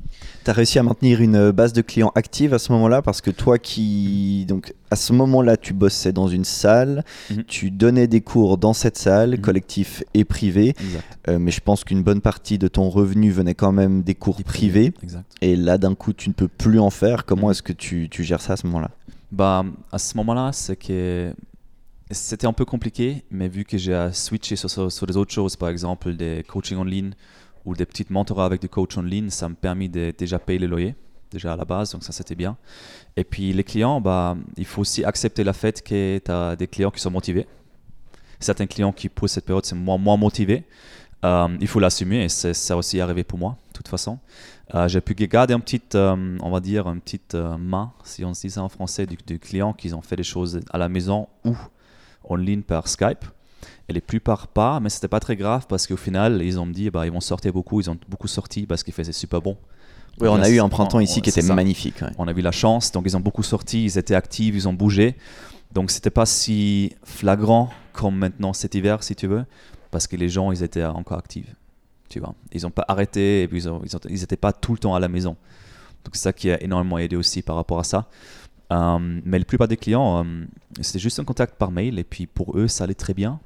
Tu 0.44 0.50
as 0.50 0.54
réussi 0.54 0.78
à 0.78 0.82
maintenir 0.82 1.20
une 1.20 1.50
base 1.50 1.72
de 1.72 1.82
clients 1.82 2.12
active 2.14 2.54
à 2.54 2.58
ce 2.58 2.72
moment-là 2.72 3.02
parce 3.02 3.20
que 3.20 3.30
toi 3.30 3.58
qui. 3.58 4.44
Donc, 4.48 4.74
à 4.90 4.96
ce 4.96 5.12
moment-là, 5.12 5.56
tu 5.56 5.74
bossais 5.74 6.12
dans 6.12 6.28
une 6.28 6.44
salle, 6.44 7.04
Mhm. 7.30 7.44
tu 7.44 7.70
donnais 7.70 8.06
des 8.06 8.20
cours 8.22 8.56
dans 8.58 8.72
cette 8.72 8.96
salle, 8.96 9.32
Mhm. 9.32 9.38
collectif 9.40 10.02
et 10.14 10.24
privé, 10.24 10.74
euh, 11.28 11.38
mais 11.38 11.50
je 11.50 11.60
pense 11.60 11.84
qu'une 11.84 12.02
bonne 12.02 12.20
partie 12.22 12.58
de 12.58 12.68
ton 12.68 12.88
revenu 12.88 13.30
venait 13.30 13.54
quand 13.54 13.72
même 13.72 14.02
des 14.02 14.14
cours 14.14 14.42
privés. 14.42 14.92
Exact. 15.02 15.30
Et 15.42 15.56
là, 15.56 15.76
d'un 15.78 15.94
coup, 15.94 16.12
tu 16.14 16.30
ne 16.30 16.34
peux 16.34 16.48
plus 16.48 16.78
en 16.80 16.90
faire. 16.90 17.24
Comment 17.26 17.46
Mhm. 17.46 17.50
est-ce 17.52 17.62
que 17.62 17.72
tu, 17.74 18.08
tu 18.10 18.24
gères 18.24 18.40
ça 18.40 18.54
à 18.54 18.56
ce 18.56 18.66
moment-là? 18.66 18.90
Bah, 19.30 19.62
à 19.92 19.98
ce 19.98 20.16
moment-là, 20.16 20.50
c'est 20.54 20.76
que 20.76 21.34
c'était 22.10 22.46
un 22.46 22.54
peu 22.54 22.64
compliqué, 22.64 23.22
mais 23.30 23.48
vu 23.48 23.64
que 23.66 23.76
j'ai 23.76 24.08
switché 24.14 24.56
sur, 24.56 24.70
sur, 24.70 24.90
sur 24.90 25.06
des 25.06 25.18
autres 25.18 25.32
choses, 25.34 25.56
par 25.56 25.68
exemple 25.68 26.14
des 26.14 26.42
coachings 26.48 26.78
en 26.78 26.84
ligne 26.84 27.10
ou 27.68 27.74
des 27.74 27.84
petites 27.84 28.10
mentorats 28.10 28.46
avec 28.46 28.62
des 28.62 28.68
coachs 28.68 28.96
en 28.96 29.02
ligne, 29.02 29.28
ça 29.28 29.48
me 29.48 29.54
permis 29.54 29.88
de 29.90 30.12
déjà 30.16 30.38
payer 30.38 30.58
les 30.58 30.66
loyers, 30.66 30.94
déjà 31.30 31.52
à 31.52 31.56
la 31.56 31.66
base, 31.66 31.92
donc 31.92 32.02
ça 32.02 32.12
c'était 32.12 32.34
bien. 32.34 32.56
Et 33.16 33.24
puis 33.24 33.52
les 33.52 33.64
clients, 33.64 34.00
bah, 34.00 34.36
il 34.56 34.64
faut 34.64 34.80
aussi 34.80 35.04
accepter 35.04 35.44
la 35.44 35.52
fait 35.52 35.82
que 35.82 36.18
tu 36.18 36.30
as 36.30 36.56
des 36.56 36.66
clients 36.66 36.90
qui 36.90 37.00
sont 37.00 37.10
motivés. 37.10 37.46
Certains 38.40 38.66
clients 38.66 38.92
qui, 38.92 39.08
pour 39.08 39.28
cette 39.28 39.44
période, 39.44 39.66
sont 39.66 39.76
moins, 39.76 40.16
motivés. 40.16 40.64
Euh, 41.24 41.48
il 41.60 41.66
faut 41.66 41.80
l'assumer 41.80 42.24
et 42.24 42.28
ça 42.28 42.76
aussi 42.76 43.00
arrivé 43.00 43.24
pour 43.24 43.38
moi, 43.38 43.56
de 43.68 43.72
toute 43.72 43.88
façon. 43.88 44.18
Euh, 44.74 44.86
j'ai 44.88 45.00
pu 45.00 45.14
garder 45.14 45.52
un 45.52 45.60
petit, 45.60 45.82
euh, 45.94 46.38
on 46.40 46.50
va 46.50 46.60
dire, 46.60 46.88
une 46.88 47.00
petite 47.00 47.34
euh, 47.34 47.58
main, 47.58 47.92
si 48.04 48.24
on 48.24 48.32
se 48.32 48.42
dit 48.42 48.50
ça 48.50 48.62
en 48.62 48.68
français, 48.68 49.04
du, 49.06 49.16
du 49.26 49.38
client 49.38 49.72
qui 49.72 49.92
ont 49.92 50.02
fait 50.02 50.16
des 50.16 50.22
choses 50.22 50.60
à 50.70 50.78
la 50.78 50.88
maison 50.88 51.28
ou 51.44 51.54
en 52.24 52.36
ligne 52.36 52.62
par 52.62 52.88
Skype. 52.88 53.24
Et 53.88 53.92
les 53.94 54.00
plupart 54.02 54.48
pas, 54.48 54.80
mais 54.80 54.90
c'était 54.90 55.08
pas 55.08 55.20
très 55.20 55.34
grave 55.36 55.66
parce 55.66 55.86
qu'au 55.86 55.96
final, 55.96 56.42
ils 56.42 56.60
ont 56.60 56.66
dit, 56.66 56.90
bah, 56.90 57.06
ils 57.06 57.12
vont 57.12 57.20
sortir 57.20 57.52
beaucoup, 57.52 57.80
ils 57.80 57.88
ont 57.88 57.96
beaucoup 58.08 58.28
sorti 58.28 58.66
parce 58.66 58.82
qu'il 58.82 58.92
faisait 58.92 59.12
super 59.12 59.40
bon. 59.40 59.56
Oui, 60.20 60.28
on 60.28 60.40
a 60.42 60.48
eu 60.50 60.60
un 60.60 60.68
printemps 60.68 60.98
on- 60.98 61.00
ici 61.00 61.22
qui 61.22 61.30
était 61.30 61.40
ça. 61.42 61.54
magnifique. 61.54 62.02
ouais. 62.02 62.10
On 62.18 62.28
a 62.28 62.32
eu 62.32 62.40
la 62.42 62.50
chance, 62.52 62.92
donc 62.92 63.04
ils 63.06 63.16
ont 63.16 63.20
beaucoup 63.20 63.42
sorti, 63.42 63.84
ils 63.84 63.96
étaient 63.96 64.14
actifs, 64.14 64.54
ils 64.54 64.68
ont 64.68 64.72
bougé. 64.74 65.16
Donc 65.72 65.90
c'était 65.90 66.10
pas 66.10 66.26
si 66.26 66.94
flagrant 67.04 67.70
comme 67.92 68.16
maintenant 68.16 68.52
cet 68.52 68.74
hiver, 68.74 69.02
si 69.02 69.14
tu 69.14 69.26
veux, 69.26 69.44
parce 69.90 70.06
que 70.06 70.16
les 70.16 70.28
gens, 70.28 70.52
ils 70.52 70.62
étaient 70.62 70.84
encore 70.84 71.18
actifs. 71.18 71.54
Tu 72.10 72.20
vois, 72.20 72.34
ils 72.52 72.62
n'ont 72.62 72.70
pas 72.70 72.84
arrêté 72.88 73.42
et 73.42 73.48
puis 73.48 73.58
ils, 73.62 73.68
ont- 73.68 73.80
ils 73.84 73.96
ont- 73.96 74.00
ils 74.10 74.22
étaient 74.22 74.36
pas 74.36 74.52
tout 74.52 74.72
le 74.72 74.78
temps 74.78 74.94
à 74.94 75.00
la 75.00 75.08
maison. 75.08 75.36
Donc 76.04 76.14
c'est 76.14 76.22
ça 76.22 76.32
qui 76.32 76.50
a 76.50 76.62
énormément 76.62 76.98
aidé 76.98 77.16
aussi 77.16 77.40
par 77.42 77.56
rapport 77.56 77.78
à 77.78 77.84
ça. 77.84 78.08
Euh, 78.72 78.98
mais 79.24 79.38
la 79.38 79.44
plupart 79.46 79.68
des 79.68 79.76
clients, 79.78 80.24
euh, 80.24 80.44
c'était 80.82 80.98
juste 80.98 81.18
un 81.20 81.24
contact 81.24 81.54
par 81.56 81.70
mail 81.70 81.98
et 81.98 82.04
puis 82.04 82.26
pour 82.26 82.58
eux, 82.58 82.68
ça 82.68 82.84
allait 82.84 82.94
très 82.94 83.14
bien. 83.14 83.40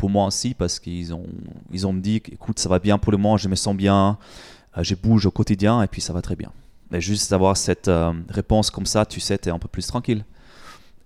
Pour 0.00 0.08
moi 0.08 0.24
aussi, 0.24 0.54
parce 0.54 0.78
qu'ils 0.78 1.12
ont, 1.12 1.26
ils 1.70 1.86
ont 1.86 1.92
me 1.92 2.00
dit, 2.00 2.22
écoute, 2.32 2.58
ça 2.58 2.70
va 2.70 2.78
bien 2.78 2.96
pour 2.96 3.12
le 3.12 3.18
moment, 3.18 3.36
je 3.36 3.50
me 3.50 3.54
sens 3.54 3.76
bien, 3.76 4.16
euh, 4.78 4.82
je 4.82 4.94
bouge 4.94 5.26
au 5.26 5.30
quotidien 5.30 5.82
et 5.82 5.88
puis 5.88 6.00
ça 6.00 6.14
va 6.14 6.22
très 6.22 6.36
bien. 6.36 6.50
Mais 6.90 7.02
juste 7.02 7.30
avoir 7.34 7.54
cette 7.58 7.88
euh, 7.88 8.10
réponse 8.30 8.70
comme 8.70 8.86
ça, 8.86 9.04
tu 9.04 9.20
sais, 9.20 9.36
tu 9.36 9.50
es 9.50 9.52
un 9.52 9.58
peu 9.58 9.68
plus 9.68 9.86
tranquille. 9.86 10.24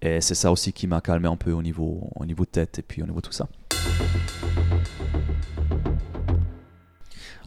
Et 0.00 0.20
c'est 0.20 0.36
ça 0.36 0.52
aussi 0.52 0.72
qui 0.72 0.86
m'a 0.86 1.00
calmé 1.00 1.26
un 1.26 1.34
peu 1.34 1.50
au 1.50 1.60
niveau, 1.60 2.08
au 2.14 2.24
niveau 2.24 2.44
de 2.44 2.50
tête 2.50 2.78
et 2.78 2.82
puis 2.82 3.02
au 3.02 3.06
niveau 3.06 3.20
tout 3.20 3.32
ça. 3.32 3.48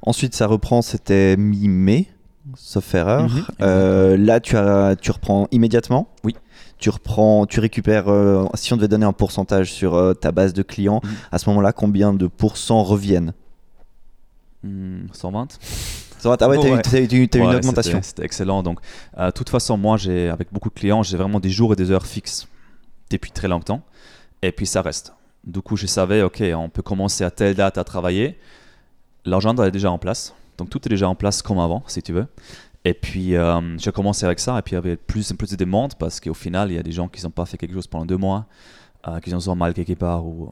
Ensuite, 0.01 0.35
ça 0.35 0.47
reprend, 0.47 0.81
c'était 0.81 1.37
mi-mai, 1.37 2.07
sauf 2.55 2.93
erreur. 2.93 3.29
Mhm. 3.29 3.45
Euh, 3.61 4.17
là, 4.17 4.41
tu, 4.41 4.57
as, 4.57 4.97
tu 4.97 5.11
reprends 5.11 5.47
immédiatement? 5.51 6.09
Oui. 6.25 6.35
Tu 6.79 6.89
reprends, 6.89 7.45
tu 7.45 7.59
récupères, 7.59 8.07
euh, 8.07 8.45
si 8.53 8.71
on 8.73 8.75
devait 8.77 8.87
donner 8.87 9.05
un 9.05 9.13
pourcentage 9.13 9.71
sur 9.73 9.95
euh, 9.95 10.13
ta 10.13 10.31
base 10.31 10.53
de 10.53 10.61
clients, 10.63 11.01
Mhm. 11.03 11.09
à 11.31 11.37
ce 11.39 11.49
moment-là, 11.49 11.73
combien 11.73 12.13
de 12.13 12.27
pourcents 12.27 12.83
reviennent? 12.83 13.33
Hmm, 14.63 15.07
120 15.11 15.57
Ça 16.19 16.29
va, 16.29 16.37
Ah 16.39 16.49
ouais, 16.49 16.57
t'as 16.57 16.69
Ouais. 16.69 16.81
t'as 16.81 16.99
eu, 16.99 17.27
une 17.33 17.55
augmentation. 17.55 17.97
c'était- 18.01 18.07
C'était 18.07 18.25
excellent. 18.25 18.63
Donc, 18.63 18.79
euh, 19.17 19.27
de 19.27 19.31
toute 19.31 19.49
façon, 19.49 19.77
moi, 19.77 19.97
j'ai 19.97 20.29
avec 20.29 20.51
beaucoup 20.51 20.69
de 20.69 20.73
clients, 20.73 21.03
j'ai 21.03 21.15
vraiment 21.17 21.39
des 21.39 21.49
jours 21.51 21.73
et 21.73 21.75
des 21.75 21.91
heures 21.91 22.05
fixes 22.07 22.47
depuis 23.11 23.31
très 23.31 23.47
longtemps. 23.47 23.81
Et 24.41 24.51
puis, 24.51 24.65
ça 24.65 24.81
reste. 24.81 25.13
Du 25.45 25.61
coup, 25.61 25.77
je 25.77 25.85
savais, 25.87 26.21
OK, 26.23 26.41
on 26.55 26.69
peut 26.69 26.81
commencer 26.81 27.23
à 27.23 27.29
telle 27.31 27.53
date 27.55 27.77
à 27.77 27.83
travailler. 27.83 28.37
L'argent 29.25 29.55
est 29.63 29.71
déjà 29.71 29.91
en 29.91 29.97
place. 29.99 30.33
Donc, 30.57 30.69
tout 30.71 30.81
est 30.85 30.89
déjà 30.89 31.07
en 31.07 31.13
place 31.15 31.41
comme 31.43 31.59
avant, 31.59 31.83
si 31.87 32.01
tu 32.01 32.13
veux. 32.13 32.25
Et 32.85 32.93
puis, 32.93 33.35
euh, 33.35 33.77
j'ai 33.77 33.91
commencé 33.91 34.25
avec 34.25 34.39
ça. 34.39 34.57
Et 34.57 34.61
puis, 34.61 34.73
il 34.73 34.75
y 34.75 34.77
avait 34.77 34.95
plus 34.95 35.31
et 35.31 35.33
plus 35.33 35.51
de 35.51 35.55
demandes 35.55 35.95
parce 35.95 36.19
qu'au 36.19 36.33
final, 36.33 36.71
il 36.71 36.75
y 36.75 36.79
a 36.79 36.83
des 36.83 36.91
gens 36.91 37.07
qui 37.07 37.23
n'ont 37.23 37.31
pas 37.31 37.45
fait 37.45 37.57
quelque 37.57 37.73
chose 37.73 37.87
pendant 37.87 38.05
deux 38.05 38.17
mois, 38.17 38.45
euh, 39.07 39.19
qui 39.19 39.33
ont 39.33 39.55
mal 39.55 39.73
quelque 39.73 39.93
part 39.93 40.25
ou 40.25 40.45
euh, 40.45 40.47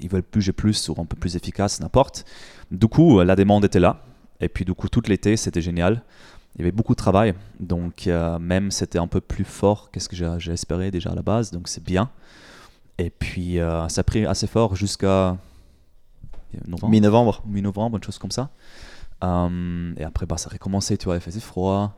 ils 0.00 0.08
veulent 0.08 0.24
bouger 0.32 0.52
plus 0.52 0.88
ou 0.88 1.00
un 1.00 1.04
peu 1.04 1.16
plus 1.16 1.36
efficace, 1.36 1.80
n'importe. 1.80 2.24
Du 2.70 2.86
coup, 2.86 3.20
la 3.20 3.36
demande 3.36 3.64
était 3.64 3.80
là. 3.80 4.02
Et 4.40 4.48
puis, 4.48 4.64
du 4.64 4.72
coup, 4.72 4.88
tout 4.88 5.02
l'été, 5.08 5.36
c'était 5.36 5.60
génial. 5.60 6.02
Il 6.54 6.60
y 6.60 6.62
avait 6.62 6.72
beaucoup 6.72 6.94
de 6.94 6.98
travail. 6.98 7.34
Donc, 7.60 8.06
euh, 8.06 8.38
même 8.38 8.70
c'était 8.70 8.98
un 8.98 9.06
peu 9.06 9.20
plus 9.20 9.44
fort 9.44 9.90
que 9.90 10.00
ce 10.00 10.08
que 10.08 10.16
j'ai 10.16 10.52
espéré 10.52 10.90
déjà 10.90 11.10
à 11.10 11.14
la 11.14 11.22
base. 11.22 11.50
Donc, 11.50 11.68
c'est 11.68 11.84
bien. 11.84 12.10
Et 12.98 13.10
puis, 13.10 13.58
ça 13.88 14.00
a 14.00 14.02
pris 14.02 14.26
assez 14.26 14.48
fort 14.48 14.74
jusqu'à 14.74 15.36
novembre 16.66 16.90
Mi-novembre 16.90 17.42
mi-novembre, 17.46 17.96
une 17.98 18.02
chose 18.02 18.18
comme 18.18 18.30
ça. 18.30 18.50
Euh, 19.24 19.94
et 19.96 20.04
après, 20.04 20.26
bah, 20.26 20.36
ça 20.36 20.48
a 20.50 20.52
recommencé, 20.52 20.96
tu 20.98 21.06
vois, 21.06 21.16
il 21.16 21.20
faisait 21.20 21.40
froid. 21.40 21.96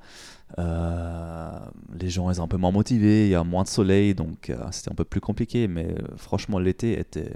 Euh, 0.59 1.59
les 1.99 2.11
gens 2.11 2.31
étaient 2.31 2.41
un 2.41 2.49
peu 2.49 2.57
moins 2.57 2.73
motivés, 2.73 3.27
il 3.27 3.31
y 3.31 3.35
a 3.35 3.45
moins 3.45 3.63
de 3.63 3.69
soleil, 3.69 4.15
donc 4.15 4.51
euh, 4.51 4.57
c'était 4.73 4.91
un 4.91 4.95
peu 4.95 5.05
plus 5.05 5.21
compliqué. 5.21 5.69
Mais 5.69 5.95
franchement, 6.17 6.59
l'été 6.59 6.99
était, 6.99 7.33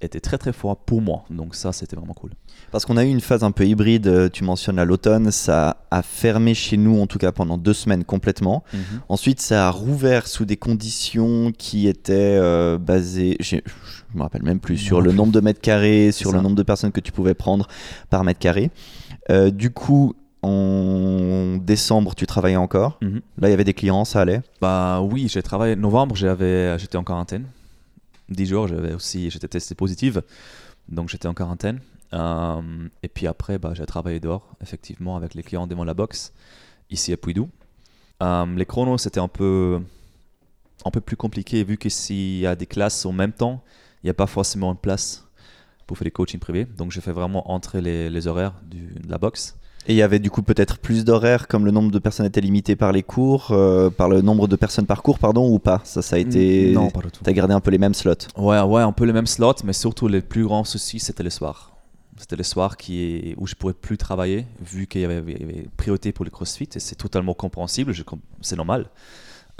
était 0.00 0.20
très 0.20 0.38
très 0.38 0.52
froid 0.52 0.82
pour 0.86 1.02
moi. 1.02 1.24
Donc 1.30 1.54
ça, 1.54 1.72
c'était 1.72 1.96
vraiment 1.96 2.14
cool. 2.14 2.30
Parce 2.70 2.84
qu'on 2.84 2.96
a 2.96 3.04
eu 3.04 3.08
une 3.08 3.20
phase 3.20 3.44
un 3.44 3.50
peu 3.50 3.66
hybride, 3.66 4.30
tu 4.32 4.44
mentionnes 4.44 4.78
à 4.78 4.84
l'automne, 4.84 5.30
ça 5.30 5.78
a 5.90 6.02
fermé 6.02 6.54
chez 6.54 6.76
nous 6.76 7.00
en 7.00 7.06
tout 7.06 7.18
cas 7.18 7.32
pendant 7.32 7.58
deux 7.58 7.72
semaines 7.72 8.04
complètement. 8.04 8.64
Mhm. 8.72 8.80
Ensuite, 9.08 9.40
ça 9.40 9.68
a 9.68 9.70
rouvert 9.70 10.26
sous 10.26 10.44
des 10.44 10.56
conditions 10.56 11.52
qui 11.56 11.88
étaient 11.88 12.38
basées, 12.78 13.36
je 13.40 13.56
me 14.14 14.22
rappelle 14.22 14.42
même 14.42 14.60
plus, 14.60 14.76
sur 14.76 15.00
le 15.00 15.12
nombre 15.12 15.32
de 15.32 15.40
mètres 15.40 15.60
carrés, 15.60 16.12
sur 16.12 16.30
ça. 16.30 16.36
le 16.36 16.42
nombre 16.42 16.56
de 16.56 16.62
personnes 16.62 16.92
que 16.92 17.00
tu 17.00 17.12
pouvais 17.12 17.34
prendre 17.34 17.66
par 18.08 18.24
mètre 18.24 18.40
carré. 18.40 18.70
Euh, 19.30 19.50
du 19.50 19.70
coup, 19.70 20.14
en 20.42 21.58
décembre, 21.60 22.14
tu 22.14 22.26
travaillais 22.26 22.56
encore? 22.56 22.98
Mhm. 23.02 23.20
Là, 23.38 23.48
il 23.48 23.50
y 23.50 23.54
avait 23.54 23.64
des 23.64 23.74
clients, 23.74 24.04
ça 24.04 24.22
allait? 24.22 24.40
Bah 24.60 25.00
oui, 25.02 25.28
j'ai 25.28 25.42
travaillé. 25.42 25.76
Novembre, 25.76 26.16
j'étais 26.16 26.96
en 26.96 27.04
quarantaine. 27.04 27.44
10 28.30 28.46
jours, 28.46 28.68
j'avais 28.68 28.94
aussi, 28.94 29.30
j'étais 29.30 29.48
testé 29.48 29.74
positive. 29.74 30.22
Donc 30.88 31.08
j'étais 31.08 31.28
en 31.28 31.34
quarantaine. 31.34 31.80
Euh, 32.12 32.88
et 33.02 33.08
puis 33.08 33.26
après, 33.26 33.58
bah, 33.58 33.72
j'ai 33.74 33.86
travaillé 33.86 34.20
dehors, 34.20 34.56
effectivement, 34.60 35.16
avec 35.16 35.34
les 35.34 35.42
clients 35.42 35.66
devant 35.66 35.84
la 35.84 35.94
box, 35.94 36.32
ici 36.90 37.12
à 37.12 37.16
Puydou. 37.16 37.48
Euh, 38.22 38.46
les 38.56 38.66
chronos, 38.66 38.98
c'était 38.98 39.20
un 39.20 39.28
peu, 39.28 39.80
un 40.84 40.90
peu 40.90 41.00
plus 41.00 41.16
compliqué, 41.16 41.62
vu 41.64 41.76
que 41.78 41.88
s'il 41.88 42.38
y 42.38 42.46
a 42.46 42.56
des 42.56 42.66
classes 42.66 43.06
en 43.06 43.12
même 43.12 43.32
temps, 43.32 43.62
il 44.02 44.06
n'y 44.06 44.10
a 44.10 44.14
pas 44.14 44.26
forcément 44.26 44.74
de 44.74 44.78
place 44.78 45.26
pour 45.86 45.98
faire 45.98 46.04
des 46.04 46.10
coachings 46.10 46.40
privés. 46.40 46.64
Donc 46.64 46.90
j'ai 46.90 47.00
fait 47.00 47.12
vraiment 47.12 47.50
entrer 47.50 47.80
les, 47.80 48.10
les 48.10 48.26
horaires 48.26 48.54
du, 48.62 48.94
de 48.94 49.10
la 49.10 49.18
box. 49.18 49.56
Et 49.86 49.94
il 49.94 49.96
y 49.96 50.02
avait 50.02 50.18
du 50.18 50.30
coup 50.30 50.42
peut-être 50.42 50.78
plus 50.78 51.04
d'horaires, 51.04 51.48
comme 51.48 51.64
le 51.64 51.70
nombre 51.70 51.90
de 51.90 51.98
personnes 51.98 52.26
était 52.26 52.40
limité 52.40 52.76
par 52.76 52.92
les 52.92 53.02
cours, 53.02 53.48
euh, 53.50 53.88
par 53.90 54.08
le 54.08 54.20
nombre 54.20 54.46
de 54.46 54.56
personnes 54.56 54.86
par 54.86 55.02
cours, 55.02 55.18
pardon, 55.18 55.48
ou 55.50 55.58
pas? 55.58 55.80
Ça, 55.84 56.02
ça 56.02 56.16
a 56.16 56.18
été. 56.18 56.72
Non, 56.72 56.90
pas 56.90 57.00
du 57.00 57.10
tout. 57.10 57.22
T'as 57.24 57.32
gardé 57.32 57.54
un 57.54 57.60
peu 57.60 57.70
les 57.70 57.78
mêmes 57.78 57.94
slots? 57.94 58.12
Ouais, 58.36 58.60
ouais, 58.60 58.82
un 58.82 58.92
peu 58.92 59.06
le 59.06 59.12
même 59.12 59.26
slot, 59.26 59.54
mais 59.64 59.72
surtout 59.72 60.06
le 60.06 60.20
plus 60.20 60.44
grand 60.44 60.64
souci, 60.64 61.00
c'était 61.00 61.22
le 61.22 61.30
soir. 61.30 61.72
C'était 62.18 62.36
le 62.36 62.42
soir 62.44 62.76
qui 62.76 63.02
est, 63.02 63.34
où 63.38 63.46
je 63.46 63.54
pourrais 63.54 63.72
plus 63.72 63.96
travailler, 63.96 64.44
vu 64.62 64.86
qu'il 64.86 65.00
y 65.00 65.04
avait, 65.06 65.22
il 65.26 65.40
y 65.40 65.42
avait 65.42 65.66
priorité 65.78 66.12
pour 66.12 66.26
le 66.26 66.30
CrossFit, 66.30 66.68
et 66.74 66.78
c'est 66.80 66.96
totalement 66.96 67.32
compréhensible, 67.32 67.94
c'est 68.42 68.56
normal. 68.56 68.90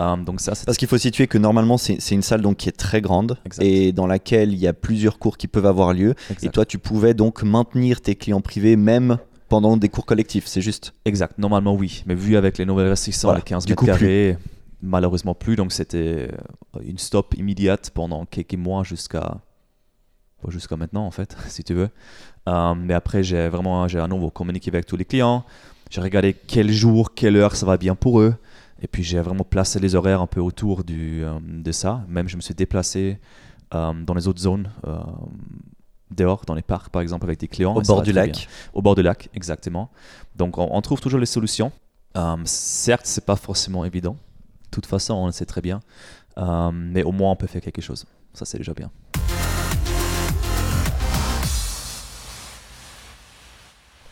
Euh, 0.00 0.16
donc 0.16 0.40
ça, 0.40 0.52
Parce 0.66 0.76
qu'il 0.76 0.88
faut 0.88 0.98
situer 0.98 1.26
que 1.26 1.38
normalement, 1.38 1.78
c'est 1.78 1.96
c'est 2.00 2.14
une 2.14 2.22
salle 2.22 2.42
donc 2.42 2.58
qui 2.58 2.68
est 2.68 2.72
très 2.72 3.00
grande 3.00 3.38
Exact. 3.44 3.62
et 3.64 3.92
dans 3.92 4.06
laquelle 4.06 4.52
il 4.52 4.58
y 4.58 4.66
a 4.66 4.72
plusieurs 4.72 5.18
cours 5.18 5.36
qui 5.38 5.46
peuvent 5.46 5.66
avoir 5.66 5.92
lieu. 5.94 6.14
exact. 6.30 6.44
Et 6.44 6.48
toi, 6.50 6.64
tu 6.66 6.78
pouvais 6.78 7.14
donc 7.14 7.42
maintenir 7.42 8.00
tes 8.00 8.14
clients 8.14 8.40
privés 8.40 8.76
même 8.76 9.18
pendant 9.50 9.76
des 9.76 9.90
cours 9.90 10.06
collectifs, 10.06 10.46
c'est 10.46 10.62
juste 10.62 10.94
Exact, 11.04 11.36
normalement 11.36 11.74
oui, 11.74 12.02
mais 12.06 12.14
vu 12.14 12.36
avec 12.36 12.56
les 12.56 12.64
nouvelles 12.64 12.88
restrictions, 12.88 13.28
Voilà, 13.28 13.40
les 13.40 13.44
15 13.44 13.66
du 13.66 13.72
mètres 13.72 13.80
coup, 13.80 13.84
plus. 13.84 13.92
carrés, 13.92 14.38
malheureusement 14.80 15.34
plus, 15.34 15.56
donc 15.56 15.72
c'était 15.72 16.28
euh, 16.30 16.80
une 16.82 16.96
stop 16.98 17.34
immédiate 17.36 17.90
pendant 17.90 18.24
quelques 18.24 18.54
mois 18.54 18.84
jusqu'à 18.84 19.38
jusqu'à 20.48 20.76
maintenant 20.76 21.04
en 21.04 21.10
fait, 21.10 21.36
si 21.48 21.62
tu 21.64 21.74
veux. 21.74 21.90
Euh, 22.48 22.74
mais 22.74 22.94
après, 22.94 23.22
j'ai 23.22 23.48
vraiment, 23.48 23.86
j'ai 23.88 23.98
à 23.98 24.06
nouveau 24.06 24.30
communiqué 24.30 24.70
avec 24.70 24.86
tous 24.86 24.96
les 24.96 25.04
clients, 25.04 25.44
j'ai 25.90 26.00
regardé 26.00 26.32
quel 26.32 26.70
jour, 26.70 27.12
quelle 27.12 27.36
heure 27.36 27.54
ça 27.56 27.66
va 27.66 27.76
bien 27.76 27.94
pour 27.96 28.20
eux, 28.20 28.34
et 28.80 28.86
puis 28.86 29.02
j'ai 29.02 29.20
vraiment 29.20 29.44
placé 29.44 29.80
les 29.80 29.96
horaires 29.96 30.22
un 30.22 30.28
peu 30.28 30.40
autour 30.40 30.84
du, 30.84 31.24
euh, 31.24 31.38
de 31.42 31.72
ça. 31.72 32.04
Même 32.08 32.28
je 32.28 32.36
me 32.36 32.40
suis 32.40 32.54
déplacé 32.54 33.18
euh, 33.74 33.92
dans 34.06 34.14
les 34.14 34.28
autres 34.28 34.40
zones. 34.40 34.70
Dehors 36.10 36.44
dans 36.46 36.54
les 36.54 36.62
parcs 36.62 36.90
par 36.90 37.02
exemple 37.02 37.24
avec 37.24 37.38
des 37.38 37.48
clients 37.48 37.74
au 37.74 37.82
bord 37.82 38.02
du 38.02 38.12
lac. 38.12 38.32
bien. 38.32 38.42
Au 38.72 38.82
bord 38.82 38.94
du 38.94 39.02
lac, 39.02 39.28
exactement. 39.34 39.90
Donc 40.36 40.58
on, 40.58 40.68
on 40.70 40.80
trouve 40.80 41.00
toujours 41.00 41.20
les 41.20 41.26
solutions. 41.26 41.72
Euh, 42.16 42.36
certes, 42.44 43.06
c'est 43.06 43.24
pas 43.24 43.36
forcément 43.36 43.84
évident. 43.84 44.12
De 44.12 44.70
toute 44.70 44.86
façon, 44.86 45.14
on 45.14 45.26
le 45.26 45.32
sait 45.32 45.46
très 45.46 45.60
bien. 45.60 45.80
Euh, 46.38 46.70
mais 46.72 47.02
au 47.02 47.12
moins, 47.12 47.32
on 47.32 47.36
peut 47.36 47.46
faire 47.46 47.60
quelque 47.62 47.82
chose. 47.82 48.06
Ça, 48.34 48.44
c'est 48.44 48.58
déjà 48.58 48.72
bien. 48.72 48.90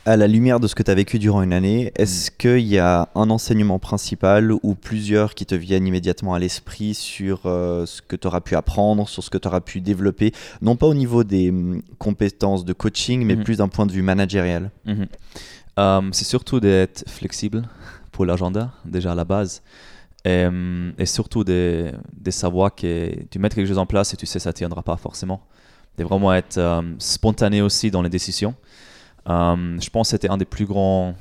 À 0.08 0.16
la 0.16 0.26
lumière 0.26 0.58
de 0.58 0.66
ce 0.68 0.74
que 0.74 0.82
tu 0.82 0.90
as 0.90 0.94
vécu 0.94 1.18
durant 1.18 1.42
une 1.42 1.52
année, 1.52 1.92
est-ce 1.96 2.30
qu'il 2.30 2.60
y 2.66 2.78
a 2.78 3.10
un 3.14 3.28
enseignement 3.28 3.78
principal 3.78 4.52
ou 4.62 4.74
plusieurs 4.74 5.34
qui 5.34 5.44
te 5.44 5.54
viennent 5.54 5.86
immédiatement 5.86 6.32
à 6.32 6.38
l'esprit 6.38 6.94
sur 6.94 7.42
euh, 7.44 7.84
ce 7.84 8.00
que 8.00 8.16
tu 8.16 8.26
auras 8.26 8.40
pu 8.40 8.54
apprendre, 8.56 9.06
sur 9.06 9.22
ce 9.22 9.28
que 9.28 9.36
tu 9.36 9.46
auras 9.46 9.60
pu 9.60 9.82
développer, 9.82 10.32
non 10.62 10.76
pas 10.76 10.86
au 10.86 10.94
niveau 10.94 11.24
des 11.24 11.50
hum, 11.50 11.82
compétences 11.98 12.64
de 12.64 12.72
coaching, 12.72 13.22
mais 13.26 13.36
Mhm. 13.36 13.44
plus 13.44 13.58
d'un 13.58 13.68
point 13.68 13.84
de 13.84 13.92
vue 13.92 14.00
managérial 14.00 14.70
Mhm. 14.86 15.08
Euh, 15.78 16.00
c'est 16.12 16.24
surtout 16.24 16.58
d'être 16.58 17.04
flexible 17.06 17.68
pour 18.10 18.24
l'agenda, 18.24 18.72
déjà 18.86 19.12
à 19.12 19.14
la 19.14 19.26
base. 19.26 19.60
Et, 20.24 20.46
et 20.98 21.06
surtout 21.06 21.44
de, 21.44 21.92
de 22.18 22.30
savoir 22.30 22.74
que 22.74 23.12
tu 23.30 23.38
mets 23.38 23.50
quelque 23.50 23.68
chose 23.68 23.76
en 23.78 23.84
place 23.86 24.14
et 24.14 24.16
tu 24.16 24.24
sais 24.24 24.38
ça 24.38 24.50
ne 24.50 24.54
tiendra 24.54 24.82
pas 24.82 24.96
forcément. 24.96 25.42
De 25.98 26.04
vraiment 26.04 26.32
être 26.32 26.56
euh, 26.56 26.80
spontané 26.98 27.60
aussi 27.60 27.90
dans 27.90 28.00
les 28.00 28.08
décisions. 28.08 28.54
Euh, 29.28 29.78
je 29.80 29.90
pense 29.90 30.08
que 30.08 30.10
c'était 30.12 30.30
un 30.30 30.36
des 30.36 30.44
plus 30.44 30.66
grands 30.66 31.14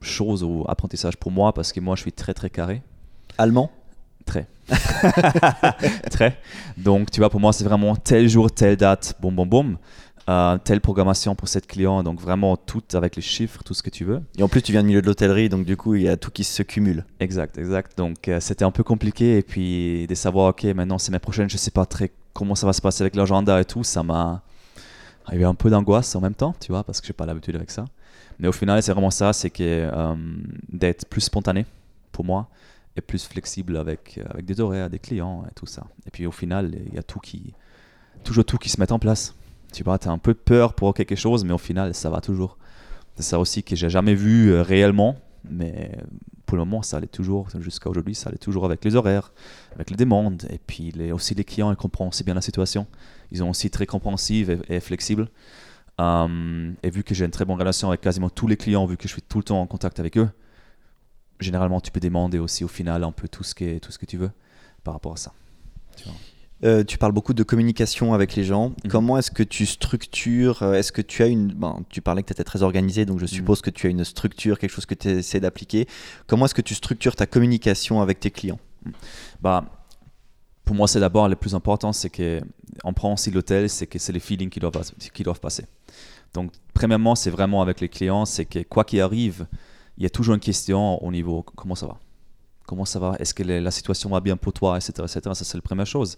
choses 0.00 0.42
ou 0.42 0.64
apprentissages 0.68 1.16
pour 1.16 1.30
moi 1.30 1.52
parce 1.52 1.72
que 1.72 1.78
moi 1.78 1.94
je 1.94 2.02
suis 2.02 2.12
très 2.12 2.34
très 2.34 2.50
carré. 2.50 2.82
Allemand? 3.38 3.70
Très. 4.24 4.46
Très. 6.10 6.38
Donc, 6.76 7.10
tu 7.10 7.20
vois, 7.20 7.30
pour 7.30 7.40
moi, 7.40 7.52
c'est 7.52 7.64
vraiment 7.64 7.96
tel 7.96 8.28
jour, 8.28 8.50
telle 8.50 8.76
date, 8.76 9.16
boum, 9.20 9.34
boum, 9.34 9.48
boum. 9.48 9.78
Euh, 10.28 10.56
telle 10.62 10.80
programmation 10.80 11.34
pour 11.34 11.48
cette 11.48 11.66
client. 11.66 12.02
Donc, 12.02 12.20
vraiment 12.20 12.56
tout 12.56 12.82
avec 12.92 13.16
les 13.16 13.22
chiffres, 13.22 13.64
tout 13.64 13.74
ce 13.74 13.82
que 13.82 13.90
tu 13.90 14.04
veux. 14.04 14.22
Et 14.38 14.42
en 14.42 14.48
plus, 14.48 14.62
tu 14.62 14.70
viens 14.70 14.82
du 14.82 14.88
milieu 14.88 15.02
de 15.02 15.06
l'hôtellerie, 15.06 15.48
donc 15.48 15.64
du 15.64 15.76
coup, 15.76 15.96
il 15.96 16.02
y 16.02 16.08
a 16.08 16.16
tout 16.16 16.30
qui 16.30 16.44
se 16.44 16.62
cumule. 16.62 17.04
Exact, 17.18 17.58
exact. 17.58 17.98
Donc, 17.98 18.28
euh, 18.28 18.38
c'était 18.38 18.64
un 18.64 18.70
peu 18.70 18.84
compliqué. 18.84 19.38
Et 19.38 19.42
puis, 19.42 20.06
de 20.06 20.14
savoir, 20.14 20.50
OK, 20.50 20.62
maintenant, 20.64 20.98
semaine 20.98 21.20
prochaine, 21.20 21.50
je 21.50 21.56
sais 21.56 21.72
pas 21.72 21.86
très 21.86 22.12
comment 22.32 22.54
ça 22.54 22.66
va 22.66 22.72
se 22.72 22.80
passer 22.80 23.02
avec 23.02 23.16
l'agenda 23.16 23.60
et 23.60 23.64
tout, 23.64 23.82
ça 23.82 24.02
m'a. 24.02 24.42
Il 25.28 25.34
y 25.34 25.38
a 25.38 25.40
eu 25.42 25.44
un 25.44 25.54
peu 25.54 25.70
d'angoisse 25.70 26.14
en 26.16 26.20
même 26.20 26.34
temps, 26.34 26.54
tu 26.58 26.72
vois, 26.72 26.82
parce 26.84 27.00
que 27.00 27.06
j'ai 27.06 27.12
pas 27.12 27.26
l'habitude 27.26 27.54
avec 27.56 27.70
ça. 27.70 27.84
Mais 28.38 28.48
au 28.48 28.52
final, 28.52 28.82
c'est 28.82 28.92
vraiment 28.92 29.10
ça, 29.10 29.32
c'est 29.32 29.50
que 29.50 29.62
euh, 29.62 30.14
d'être 30.68 31.06
plus 31.06 31.20
spontané 31.20 31.64
pour 32.10 32.24
moi 32.24 32.48
et 32.96 33.00
plus 33.00 33.24
flexible 33.26 33.76
avec, 33.76 34.18
euh, 34.18 34.24
avec 34.30 34.44
des 34.44 34.60
horaires, 34.60 34.90
des 34.90 34.98
clients 34.98 35.44
et 35.48 35.54
tout 35.54 35.66
ça. 35.66 35.86
Et 36.06 36.10
puis 36.10 36.26
au 36.26 36.32
final, 36.32 36.76
il 36.86 36.94
y 36.94 36.98
a 36.98 37.02
tout 37.02 37.20
qui, 37.20 37.54
toujours 38.24 38.44
tout 38.44 38.58
qui 38.58 38.68
se 38.68 38.80
met 38.80 38.90
en 38.92 38.98
place. 38.98 39.34
Tu 39.72 39.84
vois, 39.84 39.98
tu 39.98 40.08
as 40.08 40.10
un 40.10 40.18
peu 40.18 40.34
peur 40.34 40.74
pour 40.74 40.92
quelque 40.92 41.14
chose, 41.14 41.44
mais 41.44 41.52
au 41.52 41.58
final, 41.58 41.94
ça 41.94 42.10
va 42.10 42.20
toujours. 42.20 42.58
C'est 43.16 43.22
ça 43.22 43.38
aussi 43.38 43.62
que 43.62 43.76
j'ai 43.76 43.90
jamais 43.90 44.14
vu 44.14 44.50
euh, 44.50 44.62
réellement, 44.62 45.16
mais 45.48 45.92
pour 46.46 46.58
le 46.58 46.64
moment, 46.64 46.82
ça 46.82 46.98
allait 46.98 47.06
toujours, 47.06 47.48
jusqu'à 47.60 47.88
aujourd'hui, 47.88 48.14
ça 48.14 48.28
allait 48.28 48.38
toujours 48.38 48.64
avec 48.64 48.84
les 48.84 48.94
horaires, 48.94 49.32
avec 49.74 49.88
les 49.90 49.96
demandes, 49.96 50.46
et 50.50 50.58
puis 50.58 50.92
aussi 51.12 51.34
les 51.34 51.44
clients, 51.44 51.70
ils 51.70 51.76
comprennent 51.76 52.08
aussi 52.08 52.24
bien 52.24 52.34
la 52.34 52.42
situation. 52.42 52.86
Ils 53.32 53.38
sont 53.38 53.48
aussi 53.48 53.68
très 53.70 53.86
compréhensifs 53.86 54.48
et, 54.48 54.58
et 54.76 54.80
flexibles. 54.80 55.28
Euh, 56.00 56.72
et 56.84 56.90
vu 56.90 57.02
que 57.02 57.14
j'ai 57.14 57.24
une 57.24 57.30
très 57.32 57.44
bonne 57.44 57.58
relation 57.58 57.88
avec 57.88 58.00
quasiment 58.00 58.30
tous 58.30 58.46
les 58.46 58.56
clients, 58.56 58.86
vu 58.86 58.96
que 58.96 59.04
je 59.08 59.12
suis 59.12 59.22
tout 59.22 59.38
le 59.38 59.44
temps 59.44 59.60
en 59.60 59.66
contact 59.66 59.98
avec 59.98 60.16
eux, 60.16 60.28
généralement, 61.40 61.80
tu 61.80 61.90
peux 61.90 62.00
demander 62.00 62.38
aussi 62.38 62.62
au 62.64 62.68
final 62.68 63.02
un 63.04 63.12
peu 63.12 63.28
tout 63.28 63.42
ce, 63.42 63.54
qui 63.54 63.64
est- 63.64 63.80
tout 63.80 63.90
ce 63.92 63.98
que 63.98 64.06
tu 64.06 64.16
veux 64.16 64.30
par 64.84 64.94
rapport 64.94 65.12
à 65.14 65.16
ça. 65.16 65.32
Tu 65.96 66.04
vois. 66.04 66.14
Euh, 66.64 66.84
tu 66.84 66.96
parles 66.96 67.10
beaucoup 67.10 67.34
de 67.34 67.42
communication 67.42 68.14
avec 68.14 68.36
les 68.36 68.44
gens. 68.44 68.68
Mhm. 68.84 68.90
Comment 68.90 69.18
est-ce 69.18 69.32
que 69.32 69.42
tu 69.42 69.66
structures 69.66 70.62
euh, 70.62 70.74
Est-ce 70.74 70.92
que 70.92 71.02
tu 71.02 71.22
as 71.24 71.26
une. 71.26 71.48
Ben, 71.52 71.82
tu 71.88 72.00
parlais 72.00 72.22
que 72.22 72.28
tu 72.28 72.32
étais 72.34 72.44
très 72.44 72.62
organisé, 72.62 73.04
donc 73.04 73.18
je 73.18 73.26
suppose 73.26 73.60
que 73.62 73.70
tu 73.70 73.88
as 73.88 73.90
une 73.90 74.04
structure, 74.04 74.60
quelque 74.60 74.70
chose 74.70 74.86
que 74.86 74.94
tu 74.94 75.08
essaies 75.08 75.40
d'appliquer. 75.40 75.88
Comment 76.28 76.44
est-ce 76.44 76.54
que 76.54 76.62
tu 76.62 76.74
structures 76.76 77.16
ta 77.16 77.26
communication 77.26 78.00
avec 78.00 78.20
tes 78.20 78.30
clients? 78.30 78.60
Bah, 79.40 79.64
pour 80.64 80.76
moi, 80.76 80.86
c'est 80.86 81.00
d'abord 81.00 81.28
le 81.28 81.34
plus 81.34 81.56
important, 81.56 81.92
c'est 81.92 82.10
que 82.10 82.40
on 82.84 82.92
prend 82.92 83.12
aussi 83.12 83.30
l'hôtel, 83.30 83.68
c'est 83.68 83.86
que 83.86 83.98
c'est 83.98 84.12
les 84.12 84.20
feelings 84.20 84.50
qui 84.50 84.60
doivent, 84.60 84.80
qui 85.12 85.22
doivent 85.22 85.40
passer. 85.40 85.64
Donc, 86.34 86.50
premièrement, 86.74 87.14
c'est 87.14 87.30
vraiment 87.30 87.62
avec 87.62 87.80
les 87.80 87.88
clients, 87.88 88.24
c'est 88.24 88.44
que 88.44 88.62
quoi 88.62 88.84
qu'il 88.84 89.00
arrive, 89.00 89.46
il 89.98 90.02
y 90.02 90.06
a 90.06 90.10
toujours 90.10 90.34
une 90.34 90.40
question 90.40 91.02
au 91.04 91.10
niveau 91.10 91.42
comment 91.42 91.74
ça 91.74 91.86
va? 91.86 91.98
Comment 92.66 92.84
ça 92.84 92.98
va? 92.98 93.16
Est-ce 93.18 93.34
que 93.34 93.42
la 93.42 93.70
situation 93.70 94.08
va 94.08 94.20
bien 94.20 94.36
pour 94.36 94.52
toi? 94.52 94.76
Etc., 94.76 94.92
etc. 95.02 95.20
Ça, 95.34 95.44
c'est 95.44 95.56
la 95.56 95.62
première 95.62 95.86
chose. 95.86 96.16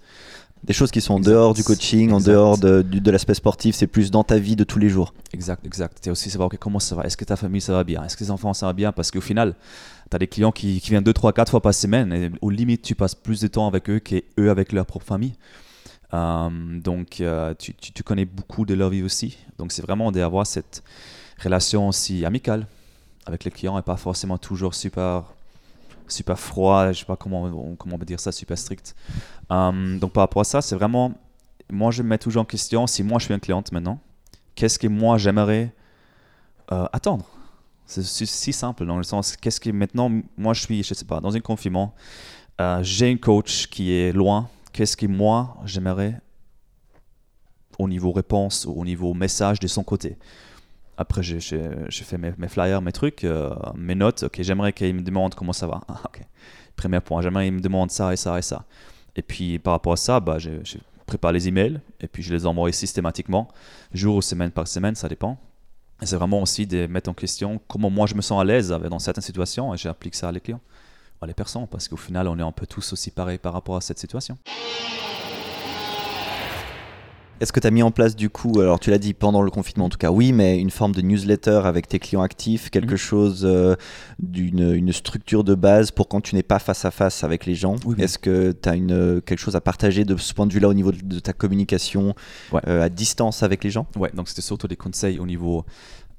Des 0.62 0.72
choses 0.72 0.90
qui 0.90 1.00
sont 1.00 1.14
en 1.14 1.20
dehors 1.20 1.52
du 1.52 1.64
coaching, 1.64 2.12
en 2.12 2.20
dehors 2.20 2.58
de, 2.58 3.10
l'aspect 3.10 3.34
sportif, 3.34 3.74
c'est 3.74 3.86
plus 3.86 4.10
dans 4.10 4.24
ta 4.24 4.38
vie 4.38 4.54
de 4.54 4.62
tous 4.62 4.78
les 4.78 4.88
jours. 4.88 5.12
Exact, 5.32 5.66
exact. 5.66 6.06
Et 6.06 6.10
aussi 6.10 6.30
savoir 6.30 6.50
comment 6.60 6.78
ça 6.78 6.94
va? 6.94 7.02
Est-ce 7.04 7.16
que 7.16 7.24
ta 7.24 7.36
famille 7.36 7.60
ça 7.60 7.72
va 7.72 7.82
bien? 7.82 8.04
Est-ce 8.04 8.16
que 8.16 8.24
tes 8.24 8.30
enfants 8.30 8.54
ça 8.54 8.66
va 8.66 8.72
bien? 8.72 8.92
Parce 8.92 9.10
qu'au 9.10 9.20
final, 9.20 9.54
tu 10.10 10.14
as 10.14 10.18
des 10.18 10.28
clients 10.28 10.52
qui, 10.52 10.80
qui 10.80 10.90
viennent 10.90 11.02
2, 11.02 11.12
3, 11.12 11.32
4 11.32 11.50
fois 11.50 11.60
par 11.60 11.74
semaine. 11.74 12.12
Et 12.12 12.30
au 12.40 12.50
limite, 12.50 12.82
tu 12.82 12.94
passes 12.94 13.14
plus 13.14 13.40
de 13.40 13.48
temps 13.48 13.66
avec 13.66 13.90
eux 13.90 13.98
qu'eux 13.98 14.50
avec 14.50 14.72
leur 14.72 14.86
propre 14.86 15.06
famille. 15.06 15.34
Euh, 16.14 16.80
donc, 16.80 17.20
euh, 17.20 17.54
tu, 17.58 18.02
connais 18.04 18.24
beaucoup 18.24 18.64
de 18.64 18.74
leur 18.74 18.90
vie 18.90 19.02
aussi. 19.02 19.36
Donc, 19.58 19.72
c'est 19.72 19.82
vraiment 19.82 20.12
d'avoir 20.12 20.46
cette 20.46 20.82
relation 21.42 21.88
aussi 21.88 22.24
amicale 22.24 22.66
avec 23.26 23.44
les 23.44 23.50
clients 23.50 23.78
et 23.78 23.82
pas 23.82 23.96
forcément 23.96 24.38
toujours 24.38 24.74
super, 24.74 25.24
super 26.06 26.38
froid. 26.38 26.92
Je 26.92 27.00
sais 27.00 27.04
pas 27.04 27.16
comment 27.16 27.74
comment 27.76 27.98
peut 27.98 28.04
dire 28.04 28.20
ça, 28.20 28.30
super 28.30 28.56
strict. 28.56 28.94
Euh, 29.50 29.98
donc, 29.98 30.12
par 30.12 30.22
rapport 30.22 30.42
à 30.42 30.44
ça, 30.44 30.62
c'est 30.62 30.76
vraiment. 30.76 31.12
Moi, 31.70 31.90
je 31.90 32.02
me 32.02 32.08
mets 32.08 32.18
toujours 32.18 32.42
en 32.42 32.46
question 32.46 32.86
si 32.86 33.02
moi 33.02 33.18
je 33.18 33.24
suis 33.24 33.34
une 33.34 33.40
cliente 33.40 33.72
maintenant 33.72 33.98
qu'est-ce 34.54 34.78
que 34.78 34.86
moi 34.86 35.18
j'aimerais 35.18 35.72
attendre? 36.68 37.24
C'est 37.86 38.04
si, 38.04 38.26
si 38.26 38.52
simple 38.52 38.86
dans 38.86 38.96
le 38.96 39.02
sens, 39.02 39.36
qu'est-ce 39.36 39.58
que 39.58 39.70
maintenant, 39.70 40.10
moi 40.36 40.54
je 40.54 40.60
suis, 40.60 40.82
je 40.84 40.94
sais 40.94 41.04
pas, 41.04 41.20
dans 41.20 41.34
un 41.34 41.40
confinement, 41.40 41.94
j'ai 42.82 43.10
un 43.10 43.16
coach 43.16 43.66
qui 43.66 43.92
est 43.92 44.12
loin, 44.12 44.48
qu'est-ce 44.74 44.96
que 44.96 45.06
moi 45.06 45.56
j'aimerais 45.64 46.20
au 47.78 47.88
niveau 47.88 48.12
réponse, 48.12 48.66
au 48.66 48.84
niveau 48.84 49.14
message 49.14 49.58
de 49.60 49.66
son 49.66 49.82
côté. 49.82 50.18
Après, 50.96 51.22
j'ai 51.22 51.40
fait 51.40 52.18
mes, 52.18 52.48
flyers, 52.48 52.82
mes 52.82 52.92
trucs, 52.92 53.24
euh, 53.24 53.54
mes 53.74 53.96
notes. 53.96 54.24
Ok, 54.24 54.40
j'aimerais 54.42 54.72
qu'il 54.72 54.94
me 54.94 55.02
demande 55.02 55.34
comment 55.34 55.52
ça 55.52 55.66
va. 55.66 55.80
Ah. 55.88 56.02
Premier 56.76 57.00
point, 57.00 57.20
j'aimerais 57.22 57.46
qu'il 57.46 57.54
me 57.54 57.60
demande 57.60 57.90
ça 57.90 58.12
et 58.12 58.16
ça 58.16 58.38
et 58.38 58.42
ça. 58.42 58.64
Et 59.16 59.22
puis, 59.22 59.58
par 59.58 59.72
rapport 59.72 59.94
à 59.94 59.96
ça, 59.96 60.20
bah, 60.20 60.38
je, 60.38 60.50
je 60.62 60.78
prépare 61.06 61.32
les 61.32 61.48
emails 61.48 61.80
et 62.00 62.06
puis 62.06 62.22
je 62.22 62.32
les 62.32 62.46
envoie 62.46 62.70
systématiquement, 62.72 63.48
jour 63.92 64.16
ou 64.16 64.22
semaine 64.22 64.50
par 64.50 64.68
semaine, 64.68 64.94
ça 64.94 65.08
dépend. 65.08 65.38
C'est 66.02 66.16
vraiment 66.16 66.42
aussi 66.42 66.66
de 66.66 66.86
mettre 66.86 67.10
en 67.10 67.14
question 67.14 67.60
comment 67.68 67.90
moi 67.90 68.06
je 68.06 68.14
me 68.14 68.20
sens 68.20 68.40
à 68.40 68.44
l'aise 68.44 68.68
dans 68.68 68.98
certaines 68.98 69.22
situations 69.22 69.72
et 69.74 69.76
j'applique 69.76 70.14
ça 70.14 70.28
à 70.28 70.32
les 70.32 70.40
clients, 70.40 70.60
à 71.20 71.26
les 71.26 71.34
personnes, 71.34 71.66
parce 71.70 71.88
qu'au 71.88 71.96
final, 71.96 72.28
on 72.28 72.38
est 72.38 72.42
un 72.42 72.52
peu 72.52 72.66
tous 72.66 72.92
aussi 72.92 73.10
pareils 73.10 73.38
par 73.38 73.52
rapport 73.52 73.76
à 73.76 73.80
cette 73.80 73.98
situation. 73.98 74.36
Est-ce 77.40 77.52
que 77.52 77.58
tu 77.60 77.66
as 77.66 77.70
mis 77.72 77.82
en 77.82 77.90
place 77.90 78.14
du 78.14 78.30
coup, 78.30 78.60
alors 78.60 78.78
tu 78.78 78.90
l'as 78.90 78.98
dit 78.98 79.12
pendant 79.12 79.42
le 79.42 79.50
confinement 79.50 79.86
en 79.86 79.88
tout 79.88 79.98
cas, 79.98 80.10
oui, 80.12 80.32
mais 80.32 80.58
une 80.58 80.70
forme 80.70 80.92
de 80.92 81.02
newsletter 81.02 81.62
avec 81.64 81.88
tes 81.88 81.98
clients 81.98 82.22
actifs, 82.22 82.70
quelque 82.70 82.92
Mhm. 82.92 82.96
chose 82.96 83.42
euh, 83.44 83.74
d'une 84.20 84.72
une 84.72 84.92
structure 84.92 85.42
de 85.42 85.54
base 85.56 85.90
pour 85.90 86.08
quand 86.08 86.20
tu 86.20 86.36
n'es 86.36 86.44
pas 86.44 86.60
face 86.60 86.84
à 86.84 86.90
face 86.92 87.24
avec 87.24 87.44
les 87.44 87.56
gens? 87.56 87.74
Oui, 87.84 87.96
oui. 87.98 88.04
Est-ce 88.04 88.18
que 88.18 88.52
tu 88.52 88.68
as 88.68 88.76
une, 88.76 89.20
quelque 89.20 89.40
chose 89.40 89.56
à 89.56 89.60
partager 89.60 90.04
de 90.04 90.16
ce 90.16 90.32
point 90.32 90.46
de 90.46 90.52
vue-là 90.52 90.68
au 90.68 90.74
niveau 90.74 90.92
de, 90.92 91.00
de 91.02 91.18
ta 91.18 91.32
communication 91.32 92.14
Ouais. 92.52 92.60
euh, 92.68 92.82
à 92.84 92.88
distance 92.88 93.42
avec 93.42 93.64
les 93.64 93.70
gens? 93.70 93.86
Ouais, 93.96 94.12
donc 94.14 94.28
c'était 94.28 94.40
surtout 94.40 94.68
des 94.68 94.76
conseils 94.76 95.18
au 95.18 95.26
niveau 95.26 95.66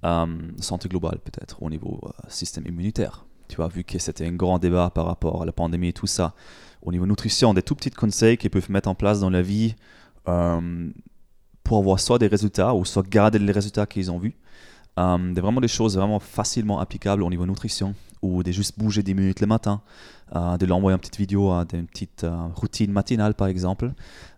euh, 0.03 0.25
santé 0.59 0.89
globale, 0.89 1.19
peut-être, 1.23 1.63
au 1.63 1.69
niveau 1.69 2.01
euh, 2.03 2.09
système 2.27 2.65
immunitaire. 2.67 3.25
Tu 3.47 3.57
vois, 3.57 3.67
vu 3.67 3.83
que 3.83 3.99
c'était 3.99 4.25
un 4.25 4.31
grand 4.33 4.59
débat 4.59 4.89
par 4.89 5.05
rapport 5.05 5.41
à 5.43 5.45
la 5.45 5.51
pandémie 5.51 5.89
et 5.89 5.93
tout 5.93 6.07
ça, 6.07 6.33
au 6.81 6.91
niveau 6.91 7.05
nutrition, 7.05 7.53
des 7.53 7.61
tout 7.61 7.75
petits 7.75 7.91
conseils 7.91 8.37
qu'ils 8.37 8.49
peuvent 8.49 8.69
mettre 8.71 8.89
en 8.89 8.95
place 8.95 9.19
dans 9.19 9.29
la 9.29 9.41
vie 9.41 9.75
euh, 10.27 10.89
pour 11.63 11.77
avoir 11.79 11.99
soit 11.99 12.19
des 12.19 12.27
résultats 12.27 12.73
ou 12.75 12.85
soit 12.85 13.07
garder 13.07 13.39
les 13.39 13.51
résultats 13.51 13.85
qu'ils 13.85 14.11
ont 14.11 14.17
vus. 14.19 14.35
Euh, 14.97 15.33
des- 15.33 15.41
vraiment 15.41 15.61
des 15.61 15.67
choses 15.67 15.97
vraiment 15.97 16.19
facilement 16.19 16.79
applicables 16.79 17.21
au 17.23 17.29
niveau 17.29 17.45
nutrition 17.45 17.93
ou 18.21 18.43
de 18.43 18.51
juste 18.51 18.79
bouger 18.79 19.03
10 19.03 19.13
minutes 19.13 19.41
le 19.41 19.47
matin, 19.47 19.81
euh, 20.35 20.57
de 20.57 20.65
l'envoyer 20.65 20.93
une 20.93 20.99
petite 20.99 21.17
vidéo, 21.17 21.51
euh, 21.51 21.65
d'une 21.65 21.85
petite 21.85 22.23
euh, 22.23 22.47
routine 22.55 22.91
matinale 22.91 23.33
par 23.35 23.47
exemple. 23.47 23.91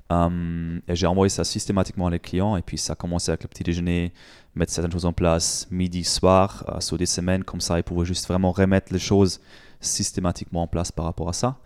Et 0.09 0.95
j'ai 0.95 1.05
envoyé 1.05 1.29
ça 1.29 1.43
systématiquement 1.43 2.07
à 2.07 2.09
les 2.09 2.19
clients 2.19 2.55
et 2.55 2.61
puis 2.61 2.77
ça 2.77 2.93
a 2.93 2.95
commencé 2.95 3.29
avec 3.29 3.43
le 3.43 3.49
petit 3.49 3.63
déjeuner, 3.63 4.13
mettre 4.57 4.71
certaines 4.71 4.91
choses 4.91 5.05
en 5.05 5.13
place 5.13 5.67
midi, 5.71 6.03
soir, 6.03 6.65
euh, 6.69 6.79
sur 6.79 6.97
des 6.97 7.05
semaines 7.05 7.43
comme 7.43 7.61
ça, 7.61 7.77
ils 7.79 7.83
pouvaient 7.83 8.05
juste 8.05 8.27
vraiment 8.27 8.51
remettre 8.51 8.91
les 8.91 8.99
choses 8.99 9.39
systématiquement 9.79 10.63
en 10.63 10.67
place 10.67 10.91
par 10.91 11.05
rapport 11.05 11.29
à 11.29 11.33
ça. 11.33 11.57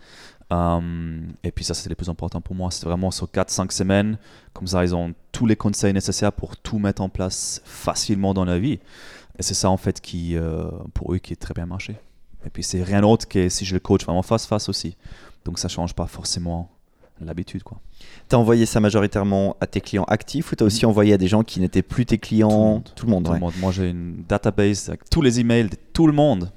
Euh, 0.52 1.20
et 1.42 1.50
puis 1.50 1.64
ça, 1.64 1.74
c'était 1.74 1.88
le 1.88 1.94
plus 1.94 2.08
important 2.08 2.40
pour 2.40 2.54
moi. 2.54 2.70
C'était 2.70 2.86
vraiment 2.86 3.10
sur 3.10 3.26
4-5 3.26 3.72
semaines. 3.72 4.18
Comme 4.52 4.66
ça, 4.66 4.84
ils 4.84 4.94
ont 4.94 5.14
tous 5.32 5.46
les 5.46 5.56
conseils 5.56 5.92
nécessaires 5.92 6.32
pour 6.32 6.56
tout 6.56 6.78
mettre 6.78 7.02
en 7.02 7.08
place 7.08 7.62
facilement 7.64 8.34
dans 8.34 8.44
la 8.44 8.58
vie. 8.58 8.78
Et 9.38 9.42
c'est 9.42 9.54
ça, 9.54 9.70
en 9.70 9.78
fait, 9.78 10.00
qui, 10.00 10.36
euh, 10.36 10.68
pour 10.92 11.14
eux, 11.14 11.18
qui 11.18 11.32
est 11.32 11.36
très 11.36 11.54
bien 11.54 11.66
marché. 11.66 11.96
Et 12.44 12.50
puis, 12.50 12.62
c'est 12.62 12.82
rien 12.82 13.00
d'autre 13.00 13.26
que 13.26 13.48
si 13.48 13.64
je 13.64 13.74
le 13.74 13.80
coach 13.80 14.04
vraiment 14.04 14.22
face-face 14.22 14.68
aussi. 14.68 14.96
Donc, 15.44 15.58
ça 15.58 15.68
change 15.68 15.94
pas 15.94 16.06
forcément 16.06 16.70
l'habitude, 17.24 17.62
quoi. 17.62 17.78
Tu 18.28 18.36
as 18.36 18.38
envoyé 18.38 18.66
ça 18.66 18.80
majoritairement 18.80 19.56
à 19.60 19.66
tes 19.66 19.80
clients 19.80 20.04
actifs 20.04 20.52
ou 20.52 20.56
tu 20.56 20.62
as 20.62 20.66
aussi 20.66 20.86
envoyé 20.86 21.14
à 21.14 21.18
des 21.18 21.28
gens 21.28 21.42
qui 21.42 21.60
n'étaient 21.60 21.82
plus 21.82 22.06
tes 22.06 22.18
clients? 22.18 22.48
Tout 22.48 22.56
le 22.56 22.62
monde. 22.62 22.84
Tout 22.94 23.06
le 23.06 23.10
monde, 23.10 23.24
Tout 23.24 23.30
ouais. 23.30 23.36
le 23.36 23.40
monde. 23.40 23.54
Moi, 23.60 23.72
j'ai 23.72 23.90
une 23.90 24.24
database 24.28 24.88
avec 24.88 25.08
tous 25.10 25.22
les 25.22 25.40
emails 25.40 25.68
de 25.68 25.76
tout 25.92 26.06
le 26.06 26.12
monde. 26.12 26.50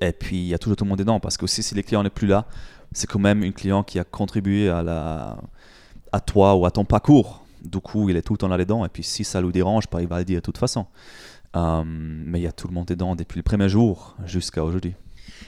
Et 0.00 0.12
puis, 0.12 0.36
il 0.36 0.46
y 0.46 0.54
a 0.54 0.58
toujours 0.58 0.76
tout 0.76 0.84
le 0.84 0.90
monde 0.90 0.98
dedans. 0.98 1.20
Parce 1.20 1.36
que 1.36 1.44
aussi, 1.44 1.62
si 1.62 1.74
les 1.74 1.82
clients 1.82 2.02
n'est 2.02 2.10
plus 2.10 2.26
là, 2.26 2.46
c'est 2.92 3.06
quand 3.06 3.18
même 3.18 3.42
un 3.42 3.52
client 3.52 3.82
qui 3.82 3.98
a 3.98 4.04
contribué 4.04 4.68
à, 4.68 4.82
la, 4.82 5.38
à 6.12 6.20
toi 6.20 6.54
ou 6.54 6.66
à 6.66 6.70
ton 6.70 6.84
parcours. 6.84 7.44
Du 7.62 7.80
coup, 7.80 8.08
il 8.08 8.16
est 8.16 8.22
tout 8.22 8.34
le 8.34 8.38
temps 8.38 8.48
là-dedans. 8.48 8.84
Et 8.84 8.88
puis, 8.88 9.02
si 9.02 9.24
ça 9.24 9.40
lui 9.40 9.52
dérange, 9.52 9.84
il 10.00 10.06
va 10.06 10.18
le 10.18 10.24
dire 10.24 10.36
de 10.36 10.40
toute 10.40 10.58
façon. 10.58 10.86
Euh, 11.56 11.82
mais 11.86 12.40
il 12.40 12.42
y 12.42 12.46
a 12.48 12.52
tout 12.52 12.66
le 12.66 12.74
monde 12.74 12.86
dedans 12.86 13.14
depuis 13.14 13.38
le 13.38 13.44
premier 13.44 13.68
jour 13.68 14.16
jusqu'à 14.26 14.64
aujourd'hui. 14.64 14.94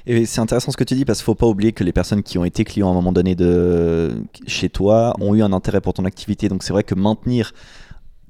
Et 0.06 0.26
c'est 0.26 0.40
intéressant 0.40 0.70
ce 0.72 0.76
que 0.76 0.84
tu 0.84 0.94
dis 0.94 1.04
parce 1.04 1.18
qu'il 1.20 1.24
faut 1.24 1.34
pas 1.34 1.46
oublier 1.46 1.72
que 1.72 1.84
les 1.84 1.92
personnes 1.92 2.22
qui 2.22 2.38
ont 2.38 2.44
été 2.44 2.64
clients 2.64 2.88
à 2.88 2.90
un 2.90 2.94
moment 2.94 3.12
donné 3.12 3.34
de 3.34 4.22
chez 4.46 4.68
toi 4.68 5.14
ont 5.20 5.34
eu 5.34 5.42
un 5.42 5.52
intérêt 5.52 5.80
pour 5.80 5.94
ton 5.94 6.04
activité. 6.04 6.48
Donc 6.48 6.62
c'est 6.62 6.72
vrai 6.72 6.84
que 6.84 6.94
maintenir 6.94 7.52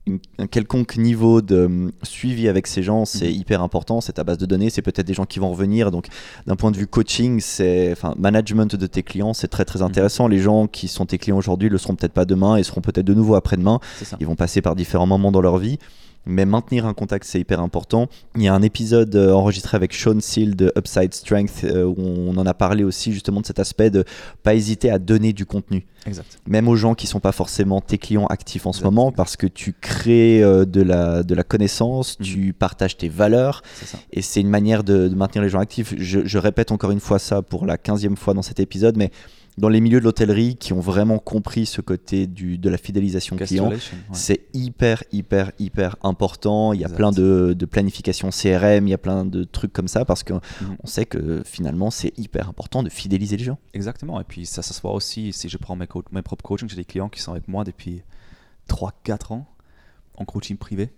une- 0.08 0.20
un 0.38 0.46
quelconque 0.46 0.96
niveau 0.98 1.42
de 1.42 1.90
suivi 2.04 2.46
avec 2.48 2.68
ces 2.68 2.80
gens, 2.82 3.04
c'est 3.04 3.26
Mhm. 3.26 3.40
hyper 3.40 3.62
important. 3.62 4.00
C'est 4.00 4.12
ta 4.12 4.22
base 4.24 4.38
de 4.38 4.46
données, 4.46 4.70
c'est 4.70 4.80
peut-être 4.80 5.06
des 5.06 5.14
gens 5.14 5.24
qui 5.26 5.40
vont 5.40 5.50
revenir. 5.50 5.90
Donc 5.90 6.06
d'un 6.46 6.54
point 6.54 6.70
de 6.70 6.76
vue 6.76 6.86
coaching, 6.86 7.40
c'est 7.40 7.90
enfin 7.90 8.14
management 8.16 8.76
de 8.76 8.86
tes 8.86 9.02
clients, 9.02 9.34
c'est 9.34 9.48
très 9.48 9.64
très 9.64 9.82
intéressant. 9.82 10.28
Les 10.28 10.38
gens 10.38 10.68
qui 10.68 10.86
sont 10.86 11.06
tes 11.06 11.18
clients 11.18 11.36
aujourd'hui 11.38 11.68
le 11.68 11.76
seront 11.78 11.96
peut-être 11.96 12.12
pas 12.12 12.24
demain 12.24 12.56
et 12.56 12.62
seront 12.62 12.80
peut-être 12.82 13.04
de 13.06 13.14
nouveau 13.14 13.34
après-demain. 13.34 13.80
Ils 14.20 14.26
vont 14.28 14.36
passer 14.36 14.62
par 14.62 14.76
différents 14.76 15.06
moments 15.08 15.32
dans 15.32 15.40
leur 15.42 15.58
vie. 15.58 15.78
Mais 16.26 16.44
maintenir 16.44 16.86
un 16.86 16.94
contact, 16.94 17.24
c'est 17.24 17.38
hyper 17.38 17.60
important. 17.60 18.08
Il 18.34 18.42
y 18.42 18.48
a 18.48 18.54
un 18.54 18.62
épisode 18.62 19.14
euh, 19.14 19.32
enregistré 19.32 19.76
avec 19.76 19.94
Sean 19.94 20.18
Seal 20.20 20.56
de 20.56 20.72
Upside 20.76 21.14
Strength 21.14 21.62
euh, 21.64 21.84
où 21.84 21.94
on 21.98 22.36
en 22.36 22.44
a 22.46 22.52
parlé 22.54 22.82
aussi 22.82 23.12
justement 23.12 23.40
de 23.40 23.46
cet 23.46 23.60
aspect 23.60 23.90
de 23.90 24.04
pas 24.42 24.54
hésiter 24.54 24.90
à 24.90 24.98
donner 24.98 25.32
du 25.32 25.46
contenu, 25.46 25.86
Exact. 26.04 26.38
même 26.48 26.66
aux 26.66 26.74
gens 26.76 26.94
qui 26.96 27.06
sont 27.06 27.20
pas 27.20 27.30
forcément 27.32 27.80
tes 27.80 27.96
clients 27.98 28.26
actifs 28.26 28.66
en 28.66 28.72
ce 28.72 28.82
moment, 28.82 29.12
parce 29.12 29.36
que 29.36 29.46
tu 29.46 29.72
crées 29.72 30.42
euh, 30.42 30.64
de, 30.64 30.82
la, 30.82 31.22
de 31.22 31.34
la 31.34 31.44
connaissance, 31.44 32.18
Mhm. 32.18 32.26
tu 32.26 32.52
partages 32.52 32.96
tes 32.96 33.08
valeurs, 33.08 33.62
et 34.12 34.20
c'est 34.20 34.40
une 34.40 34.50
manière 34.50 34.82
de, 34.82 35.06
de 35.08 35.14
maintenir 35.14 35.42
les 35.44 35.48
gens 35.48 35.60
actifs. 35.60 35.94
Je, 35.96 36.20
je 36.24 36.38
répète 36.38 36.72
encore 36.72 36.90
une 36.90 37.00
fois 37.00 37.18
ça 37.20 37.42
pour 37.42 37.66
la 37.66 37.78
quinzième 37.78 38.16
fois 38.16 38.34
dans 38.34 38.42
cet 38.42 38.58
épisode, 38.58 38.96
mais 38.96 39.10
dans 39.58 39.68
les 39.70 39.80
milieux 39.80 40.00
de 40.00 40.04
l'hôtellerie 40.04 40.56
qui 40.56 40.74
ont 40.74 40.80
vraiment 40.80 41.18
compris 41.18 41.64
ce 41.64 41.80
côté 41.80 42.26
du, 42.26 42.58
de 42.58 42.68
la 42.68 42.76
fidélisation 42.76 43.36
client, 43.36 43.70
ouais. 43.70 43.78
c'est 44.12 44.42
hyper, 44.52 45.02
hyper, 45.12 45.50
hyper 45.58 45.96
important. 46.02 46.74
Il 46.74 46.80
y 46.80 46.84
a 46.84 46.86
Exact. 46.88 46.96
plein 46.96 47.10
de, 47.10 47.54
de 47.54 47.64
planification 47.66 48.28
CRM, 48.30 48.86
il 48.86 48.90
y 48.90 48.94
a 48.94 48.98
plein 48.98 49.24
de 49.24 49.44
trucs 49.44 49.72
comme 49.72 49.88
ça 49.88 50.04
parce 50.04 50.22
qu'on 50.24 50.40
Mhm. 50.60 50.76
sait 50.84 51.06
que 51.06 51.42
finalement, 51.44 51.90
c'est 51.90 52.12
hyper 52.18 52.48
important 52.50 52.82
de 52.82 52.90
fidéliser 52.90 53.38
les 53.38 53.44
gens. 53.44 53.58
Exactement. 53.72 54.20
Et 54.20 54.24
puis 54.24 54.44
ça, 54.44 54.60
ça 54.60 54.74
se 54.74 54.80
voit 54.82 54.92
aussi 54.92 55.32
si 55.32 55.48
je 55.48 55.56
prends 55.56 55.74
mes, 55.74 55.86
co- 55.86 56.04
mes 56.12 56.22
propres 56.22 56.44
coachings. 56.44 56.68
J'ai 56.68 56.76
des 56.76 56.84
clients 56.84 57.08
qui 57.08 57.20
sont 57.22 57.32
avec 57.32 57.48
moi 57.48 57.64
depuis 57.64 58.02
3-4 58.68 59.32
ans 59.32 59.46
en 60.18 60.24
coaching 60.24 60.56
privé. 60.58 60.90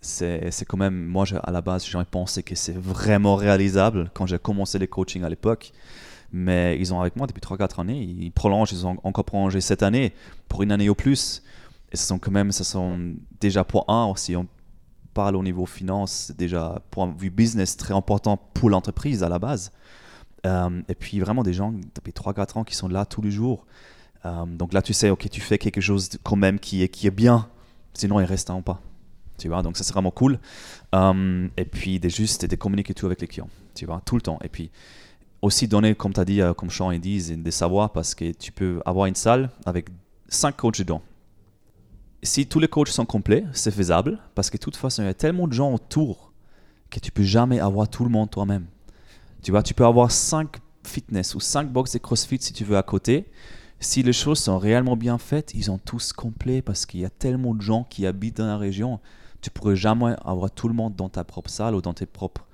C'est 0.00 0.66
quand 0.68 0.76
même, 0.76 1.06
moi 1.06 1.24
à 1.42 1.50
la 1.50 1.62
base, 1.62 1.86
j'aurais 1.86 2.04
pensé 2.04 2.42
que 2.42 2.54
c'est 2.54 2.76
vraiment 2.76 3.36
réalisable 3.36 4.10
quand 4.12 4.26
j'ai 4.26 4.38
commencé 4.38 4.78
les 4.78 4.88
coachings 4.88 5.24
à 5.24 5.30
l'époque. 5.30 5.72
Mais 6.32 6.76
ils 6.78 6.92
ont 6.92 7.00
avec 7.00 7.16
moi 7.16 7.26
depuis 7.26 7.40
3-4 7.40 7.80
années. 7.80 8.02
Ils 8.02 8.32
prolongent, 8.32 8.72
ils 8.72 8.86
ont 8.86 8.96
encore 9.04 9.24
prolongé 9.24 9.60
cette 9.60 9.82
année 9.82 10.12
pour 10.48 10.62
une 10.62 10.72
année 10.72 10.88
au 10.88 10.94
plus. 10.94 11.42
Et 11.92 11.96
ce 11.96 12.06
sont 12.06 12.18
quand 12.18 12.32
même, 12.32 12.50
ce 12.50 12.64
sont 12.64 13.14
déjà 13.40 13.62
pour 13.64 13.88
un, 13.88 14.12
si 14.16 14.34
on 14.34 14.46
parle 15.14 15.36
au 15.36 15.42
niveau 15.42 15.64
finance, 15.64 16.32
déjà 16.36 16.82
pour 16.90 17.04
un 17.04 17.14
vue 17.16 17.30
business 17.30 17.76
très 17.76 17.94
important 17.94 18.36
pour 18.36 18.68
l'entreprise 18.68 19.22
à 19.22 19.28
la 19.28 19.38
base. 19.38 19.70
Euh, 20.44 20.82
et 20.88 20.94
puis 20.94 21.20
vraiment 21.20 21.42
des 21.42 21.54
gens 21.54 21.72
depuis 21.94 22.12
3-4 22.12 22.58
ans 22.58 22.64
qui 22.64 22.74
sont 22.74 22.88
là 22.88 23.06
tous 23.06 23.22
les 23.22 23.30
jours. 23.30 23.64
Euh, 24.26 24.44
donc 24.44 24.72
là, 24.72 24.82
tu 24.82 24.92
sais, 24.92 25.10
ok, 25.10 25.28
tu 25.30 25.40
fais 25.40 25.58
quelque 25.58 25.80
chose 25.80 26.10
quand 26.22 26.36
même 26.36 26.58
qui 26.58 26.82
est, 26.82 26.88
qui 26.88 27.06
est 27.06 27.12
bien, 27.12 27.48
sinon 27.94 28.20
ils 28.20 28.26
restent 28.26 28.50
en 28.50 28.62
pas. 28.62 28.80
Tu 29.38 29.48
vois, 29.48 29.62
donc 29.62 29.76
ça 29.76 29.84
c'est 29.84 29.92
vraiment 29.92 30.10
cool. 30.10 30.38
Euh, 30.94 31.48
et 31.56 31.64
puis 31.64 31.98
de 31.98 32.08
juste 32.08 32.44
de 32.44 32.56
communiquer 32.56 32.94
tout 32.94 33.06
avec 33.06 33.20
les 33.20 33.26
clients, 33.26 33.48
tu 33.74 33.86
vois, 33.86 34.00
tout 34.04 34.16
le 34.16 34.22
temps. 34.22 34.38
Et 34.42 34.48
puis 34.48 34.70
aussi 35.44 35.68
donner, 35.68 35.94
comme 35.94 36.14
tu 36.14 36.20
as 36.20 36.24
dit, 36.24 36.40
euh, 36.40 36.54
comme 36.54 36.70
Sean 36.70 36.90
et 36.90 36.98
disent, 36.98 37.30
des 37.30 37.50
savoirs 37.50 37.92
parce 37.92 38.14
que 38.14 38.32
tu 38.32 38.50
peux 38.50 38.80
avoir 38.86 39.06
une 39.06 39.14
salle 39.14 39.50
avec 39.66 39.88
5 40.28 40.56
coachs 40.56 40.78
dedans. 40.78 41.02
Si 42.22 42.46
tous 42.46 42.58
les 42.58 42.68
coachs 42.68 42.88
sont 42.88 43.04
complets, 43.04 43.44
c'est 43.52 43.70
faisable 43.70 44.18
parce 44.34 44.48
que 44.48 44.56
de 44.56 44.62
toute 44.62 44.76
façon, 44.76 45.02
il 45.02 45.06
y 45.06 45.08
a 45.08 45.14
tellement 45.14 45.46
de 45.46 45.52
gens 45.52 45.72
autour 45.72 46.32
que 46.90 46.98
tu 46.98 47.12
peux 47.12 47.22
jamais 47.22 47.60
avoir 47.60 47.88
tout 47.88 48.04
le 48.04 48.10
monde 48.10 48.30
toi-même. 48.30 48.64
Tu 49.42 49.50
vois, 49.50 49.62
tu 49.62 49.74
peux 49.74 49.84
avoir 49.84 50.10
5 50.10 50.56
fitness 50.82 51.34
ou 51.34 51.40
5 51.40 51.70
box 51.70 51.92
de 51.92 51.98
CrossFit 51.98 52.38
si 52.40 52.54
tu 52.54 52.64
veux 52.64 52.78
à 52.78 52.82
côté. 52.82 53.30
Si 53.80 54.02
les 54.02 54.14
choses 54.14 54.38
sont 54.38 54.58
réellement 54.58 54.96
bien 54.96 55.18
faites, 55.18 55.52
ils 55.52 55.64
sont 55.64 55.76
tous 55.76 56.14
complets 56.14 56.62
parce 56.62 56.86
qu'il 56.86 57.00
y 57.00 57.04
a 57.04 57.10
tellement 57.10 57.54
de 57.54 57.60
gens 57.60 57.84
qui 57.84 58.06
habitent 58.06 58.38
dans 58.38 58.46
la 58.46 58.56
région. 58.56 58.98
Tu 59.42 59.50
pourrais 59.50 59.76
jamais 59.76 60.14
avoir 60.24 60.50
tout 60.50 60.68
le 60.68 60.74
monde 60.74 60.96
dans 60.96 61.10
ta 61.10 61.22
propre 61.22 61.50
salle 61.50 61.74
ou 61.74 61.82
dans 61.82 61.92
tes 61.92 62.06
propres 62.06 62.46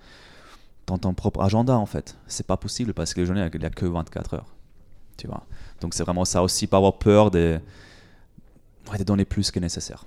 dans 0.90 0.98
ton 0.98 1.14
propre 1.14 1.40
agenda 1.42 1.76
en 1.76 1.86
fait. 1.86 2.16
C'est 2.26 2.46
pas 2.46 2.56
possible 2.56 2.92
parce 2.94 3.14
que 3.14 3.20
les 3.20 3.26
journées 3.26 3.40
il 3.52 3.58
n'y 3.58 3.64
a 3.66 3.70
que 3.70 3.86
24 3.86 4.34
heures. 4.34 4.46
Tu 5.16 5.26
vois. 5.26 5.44
Donc 5.80 5.94
c'est 5.94 6.02
vraiment 6.02 6.24
ça 6.24 6.42
aussi, 6.42 6.66
pas 6.66 6.76
avoir 6.78 6.98
peur 6.98 7.30
de, 7.30 7.58
de 8.98 9.04
donner 9.04 9.24
plus 9.24 9.50
que 9.50 9.60
nécessaire. 9.60 10.04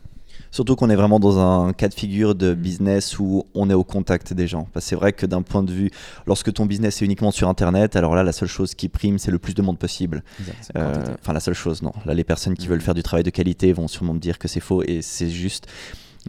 Surtout 0.50 0.76
qu'on 0.76 0.90
est 0.90 0.96
vraiment 0.96 1.20
dans 1.20 1.38
un 1.40 1.74
cas 1.74 1.88
de 1.88 1.94
figure 1.94 2.34
de 2.36 2.54
business 2.56 3.20
où 3.20 3.46
on 3.54 3.70
est 3.70 3.74
au 3.76 3.84
contact 3.84 4.34
des 4.34 4.48
gens. 4.48 4.68
Parce 4.74 4.86
que 4.86 4.90
c'est 4.90 4.96
vrai 4.96 5.14
que 5.14 5.26
d'un 5.28 5.44
point 5.44 5.62
de 5.64 5.72
vue, 5.72 5.92
lorsque 6.26 6.52
ton 6.54 6.66
business 6.66 7.02
est 7.02 7.06
uniquement 7.06 7.30
sur 7.32 7.48
Internet, 7.50 7.96
alors 7.96 8.16
là, 8.16 8.24
la 8.24 8.32
seule 8.32 8.48
chose 8.48 8.74
qui 8.74 8.90
prime, 8.90 9.20
c'est 9.20 9.30
le 9.32 9.38
plus 9.40 9.54
de 9.54 9.62
monde 9.62 9.78
possible. 9.78 10.24
Euh. 10.76 11.04
Enfin, 11.22 11.34
la 11.34 11.40
seule 11.40 11.54
chose, 11.54 11.82
non. 11.84 11.94
Là, 12.06 12.14
les 12.16 12.24
personnes 12.24 12.56
qui 12.56 12.66
Mhm. 12.66 12.72
veulent 12.72 12.82
faire 12.82 12.94
du 12.96 13.04
travail 13.04 13.24
de 13.24 13.30
qualité 13.30 13.74
vont 13.74 13.88
sûrement 13.88 14.14
me 14.16 14.20
dire 14.20 14.40
que 14.40 14.48
c'est 14.48 14.60
faux 14.60 14.82
et 14.84 15.02
c'est 15.04 15.30
juste. 15.30 15.68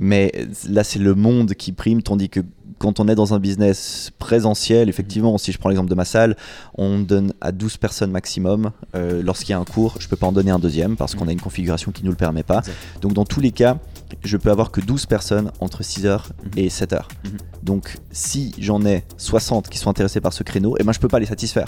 Mais 0.01 0.33
là, 0.69 0.85
c'est 0.85 0.99
le 0.99 1.15
monde 1.15 1.55
qui 1.55 1.73
prime, 1.73 2.03
tandis 2.03 2.29
que 2.29 2.41
quand 2.79 3.01
on 3.01 3.09
est 3.09 3.15
dans 3.15 3.35
un 3.35 3.39
business 3.39 4.11
présentiel, 4.19 4.89
effectivement, 4.89 5.39
si 5.39 5.53
je 5.53 5.59
prends 5.59 5.69
l'exemple 5.69 5.91
de 5.91 5.95
ma 5.95 6.05
salle, 6.05 6.37
on 6.75 6.99
donne 6.99 7.33
à 7.41 7.53
12 7.53 7.77
personnes 7.77 8.11
maximum. 8.11 8.73
Euh, 8.95 9.23
Lorsqu'il 9.23 9.51
y 9.51 9.53
a 9.55 9.59
un 9.59 9.65
cours, 9.65 9.97
je 10.01 10.09
peux 10.09 10.17
pas 10.17 10.27
en 10.27 10.33
donner 10.33 10.51
un 10.51 10.59
deuxième 10.59 10.97
parce 10.97 11.15
qu'on 11.15 11.29
a 11.29 11.33
une 11.33 11.41
configuration 11.41 11.93
qui 11.93 12.05
nous 12.05 12.11
le 12.11 12.17
permet 12.17 12.43
pas. 12.43 12.63
Donc 13.01 13.13
dans 13.15 13.25
tous 13.25 13.41
les 13.41 13.53
cas, 13.53 13.79
je 14.23 14.37
peux 14.37 14.51
avoir 14.51 14.71
que 14.71 14.81
12 14.81 15.07
personnes 15.07 15.51
entre 15.61 15.83
6h 15.83 16.29
Mhm. 16.45 16.51
et 16.57 16.69
7h. 16.69 17.09
Mhm. 17.25 17.31
Donc 17.63 17.99
si 18.13 18.55
j'en 18.59 18.85
ai 18.85 19.05
60 19.17 19.69
qui 19.69 19.79
sont 19.79 19.91
intéressés 19.91 20.21
par 20.21 20.33
ce 20.33 20.43
créneau, 20.43 20.77
et 20.79 20.85
ben 20.85 20.93
je 20.93 21.01
peux 21.01 21.09
pas 21.09 21.19
les 21.19 21.27
satisfaire. 21.27 21.67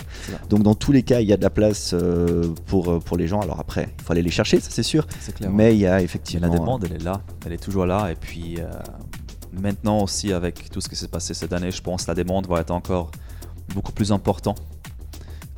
Donc 0.51 0.63
dans 0.63 0.75
tous 0.75 0.93
les 0.93 1.03
cas, 1.03 1.21
il 1.21 1.29
y 1.29 1.33
a 1.33 1.37
de 1.37 1.43
la 1.43 1.51
place 1.51 1.93
euh, 1.95 2.53
pour, 2.67 2.91
euh, 2.91 2.99
pour 3.01 3.17
les 3.17 3.27
gens. 3.29 3.41
Alors 3.41 3.59
après, 3.61 3.89
il 3.99 4.05
faut 4.05 4.13
aller 4.13 4.23
les 4.23 4.31
chercher, 4.31 4.61
ça 4.61 4.71
c'est 4.71 4.83
sûr. 4.83 5.07
Clair. 5.35 5.51
Mais 5.51 5.75
il 5.75 5.81
y 5.81 5.87
a 5.87 6.01
effectivement... 6.03 6.47
la 6.49 6.59
demande, 6.59 6.85
elle 6.85 6.95
est 7.01 7.05
là, 7.05 7.23
elle 7.45 7.53
est 7.53 7.63
toujours 7.63 7.87
là. 7.87 8.11
Et 8.11 8.15
puis 8.15 8.57
euh, 8.61 8.69
maintenant 9.53 10.01
aussi, 10.03 10.33
avec 10.33 10.71
tout 10.71 10.81
ce 10.81 10.89
qui 10.89 10.97
s'est 10.97 11.09
passé 11.09 11.35
cette 11.35 11.53
année, 11.53 11.71
je 11.71 11.81
pense 11.83 12.05
que 12.05 12.11
la 12.11 12.15
demande 12.15 12.47
va 12.47 12.61
être 12.61 12.71
encore 12.71 13.11
beaucoup 13.75 13.93
plus 13.93 14.13
importante, 14.13 14.61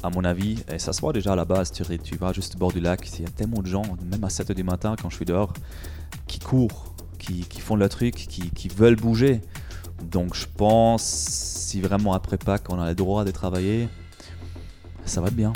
à 0.02 0.10
mon 0.10 0.24
avis. 0.24 0.62
Et 0.72 0.78
ça 0.78 0.92
se 0.92 1.00
voit 1.00 1.12
déjà 1.12 1.32
à 1.32 1.36
la 1.36 1.44
base. 1.44 1.72
Tu, 1.72 1.82
tu 1.98 2.16
vas 2.16 2.32
juste 2.32 2.54
au 2.54 2.58
bord 2.58 2.72
du 2.72 2.80
lac, 2.80 3.06
il 3.18 3.22
y 3.24 3.26
a 3.26 3.30
tellement 3.30 3.60
de 3.60 3.66
gens, 3.66 3.82
même 4.10 4.22
à 4.24 4.28
7h 4.28 4.54
du 4.54 4.62
matin, 4.62 4.94
quand 5.00 5.10
je 5.10 5.16
suis 5.16 5.24
dehors, 5.24 5.52
qui 6.26 6.38
courent, 6.38 6.94
qui, 7.18 7.42
qui 7.42 7.60
font 7.60 7.76
le 7.76 7.88
truc, 7.88 8.14
qui, 8.14 8.50
qui 8.50 8.68
veulent 8.68 8.96
bouger. 8.96 9.40
Donc 10.02 10.34
je 10.34 10.46
pense, 10.56 11.02
si 11.02 11.80
vraiment 11.80 12.12
après 12.12 12.38
Pâques, 12.38 12.66
on 12.70 12.80
a 12.80 12.88
le 12.88 12.94
droit 12.94 13.24
de 13.24 13.30
travailler, 13.30 13.88
ça 15.04 15.20
va 15.20 15.28
être 15.28 15.34
bien. 15.34 15.52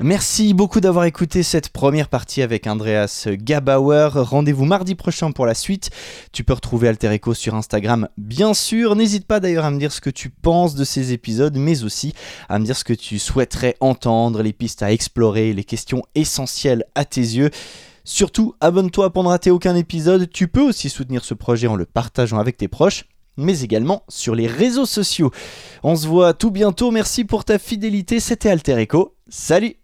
Merci 0.00 0.54
beaucoup 0.54 0.80
d'avoir 0.80 1.06
écouté 1.06 1.42
cette 1.42 1.70
première 1.70 2.08
partie 2.08 2.40
avec 2.40 2.68
Andreas 2.68 3.26
Gabauer. 3.32 4.10
Rendez-vous 4.14 4.64
mardi 4.64 4.94
prochain 4.94 5.32
pour 5.32 5.44
la 5.44 5.54
suite. 5.54 5.90
Tu 6.30 6.44
peux 6.44 6.52
retrouver 6.52 6.86
Alter 6.86 7.08
Echo 7.08 7.34
sur 7.34 7.56
Instagram, 7.56 8.08
bien 8.16 8.54
sûr. 8.54 8.94
N'hésite 8.94 9.26
pas 9.26 9.40
d'ailleurs 9.40 9.64
à 9.64 9.72
me 9.72 9.78
dire 9.80 9.90
ce 9.90 10.00
que 10.00 10.08
tu 10.08 10.30
penses 10.30 10.76
de 10.76 10.84
ces 10.84 11.12
épisodes, 11.12 11.56
mais 11.56 11.82
aussi 11.82 12.14
à 12.48 12.60
me 12.60 12.64
dire 12.64 12.76
ce 12.76 12.84
que 12.84 12.92
tu 12.92 13.18
souhaiterais 13.18 13.74
entendre, 13.80 14.40
les 14.40 14.52
pistes 14.52 14.84
à 14.84 14.92
explorer, 14.92 15.52
les 15.52 15.64
questions 15.64 16.04
essentielles 16.14 16.84
à 16.94 17.04
tes 17.04 17.20
yeux. 17.20 17.50
Surtout, 18.04 18.54
abonne-toi 18.60 19.12
pour 19.12 19.24
ne 19.24 19.28
rater 19.28 19.50
aucun 19.50 19.74
épisode. 19.74 20.30
Tu 20.30 20.46
peux 20.46 20.62
aussi 20.62 20.90
soutenir 20.90 21.24
ce 21.24 21.34
projet 21.34 21.66
en 21.66 21.74
le 21.74 21.86
partageant 21.86 22.38
avec 22.38 22.56
tes 22.56 22.68
proches 22.68 23.04
mais 23.40 23.60
également 23.60 24.02
sur 24.08 24.34
les 24.34 24.48
réseaux 24.48 24.84
sociaux. 24.84 25.30
On 25.84 25.94
se 25.94 26.08
voit 26.08 26.34
tout 26.34 26.50
bientôt, 26.50 26.90
merci 26.90 27.24
pour 27.24 27.44
ta 27.44 27.60
fidélité, 27.60 28.18
c'était 28.18 28.50
Alter 28.50 28.80
Echo, 28.80 29.14
salut 29.28 29.78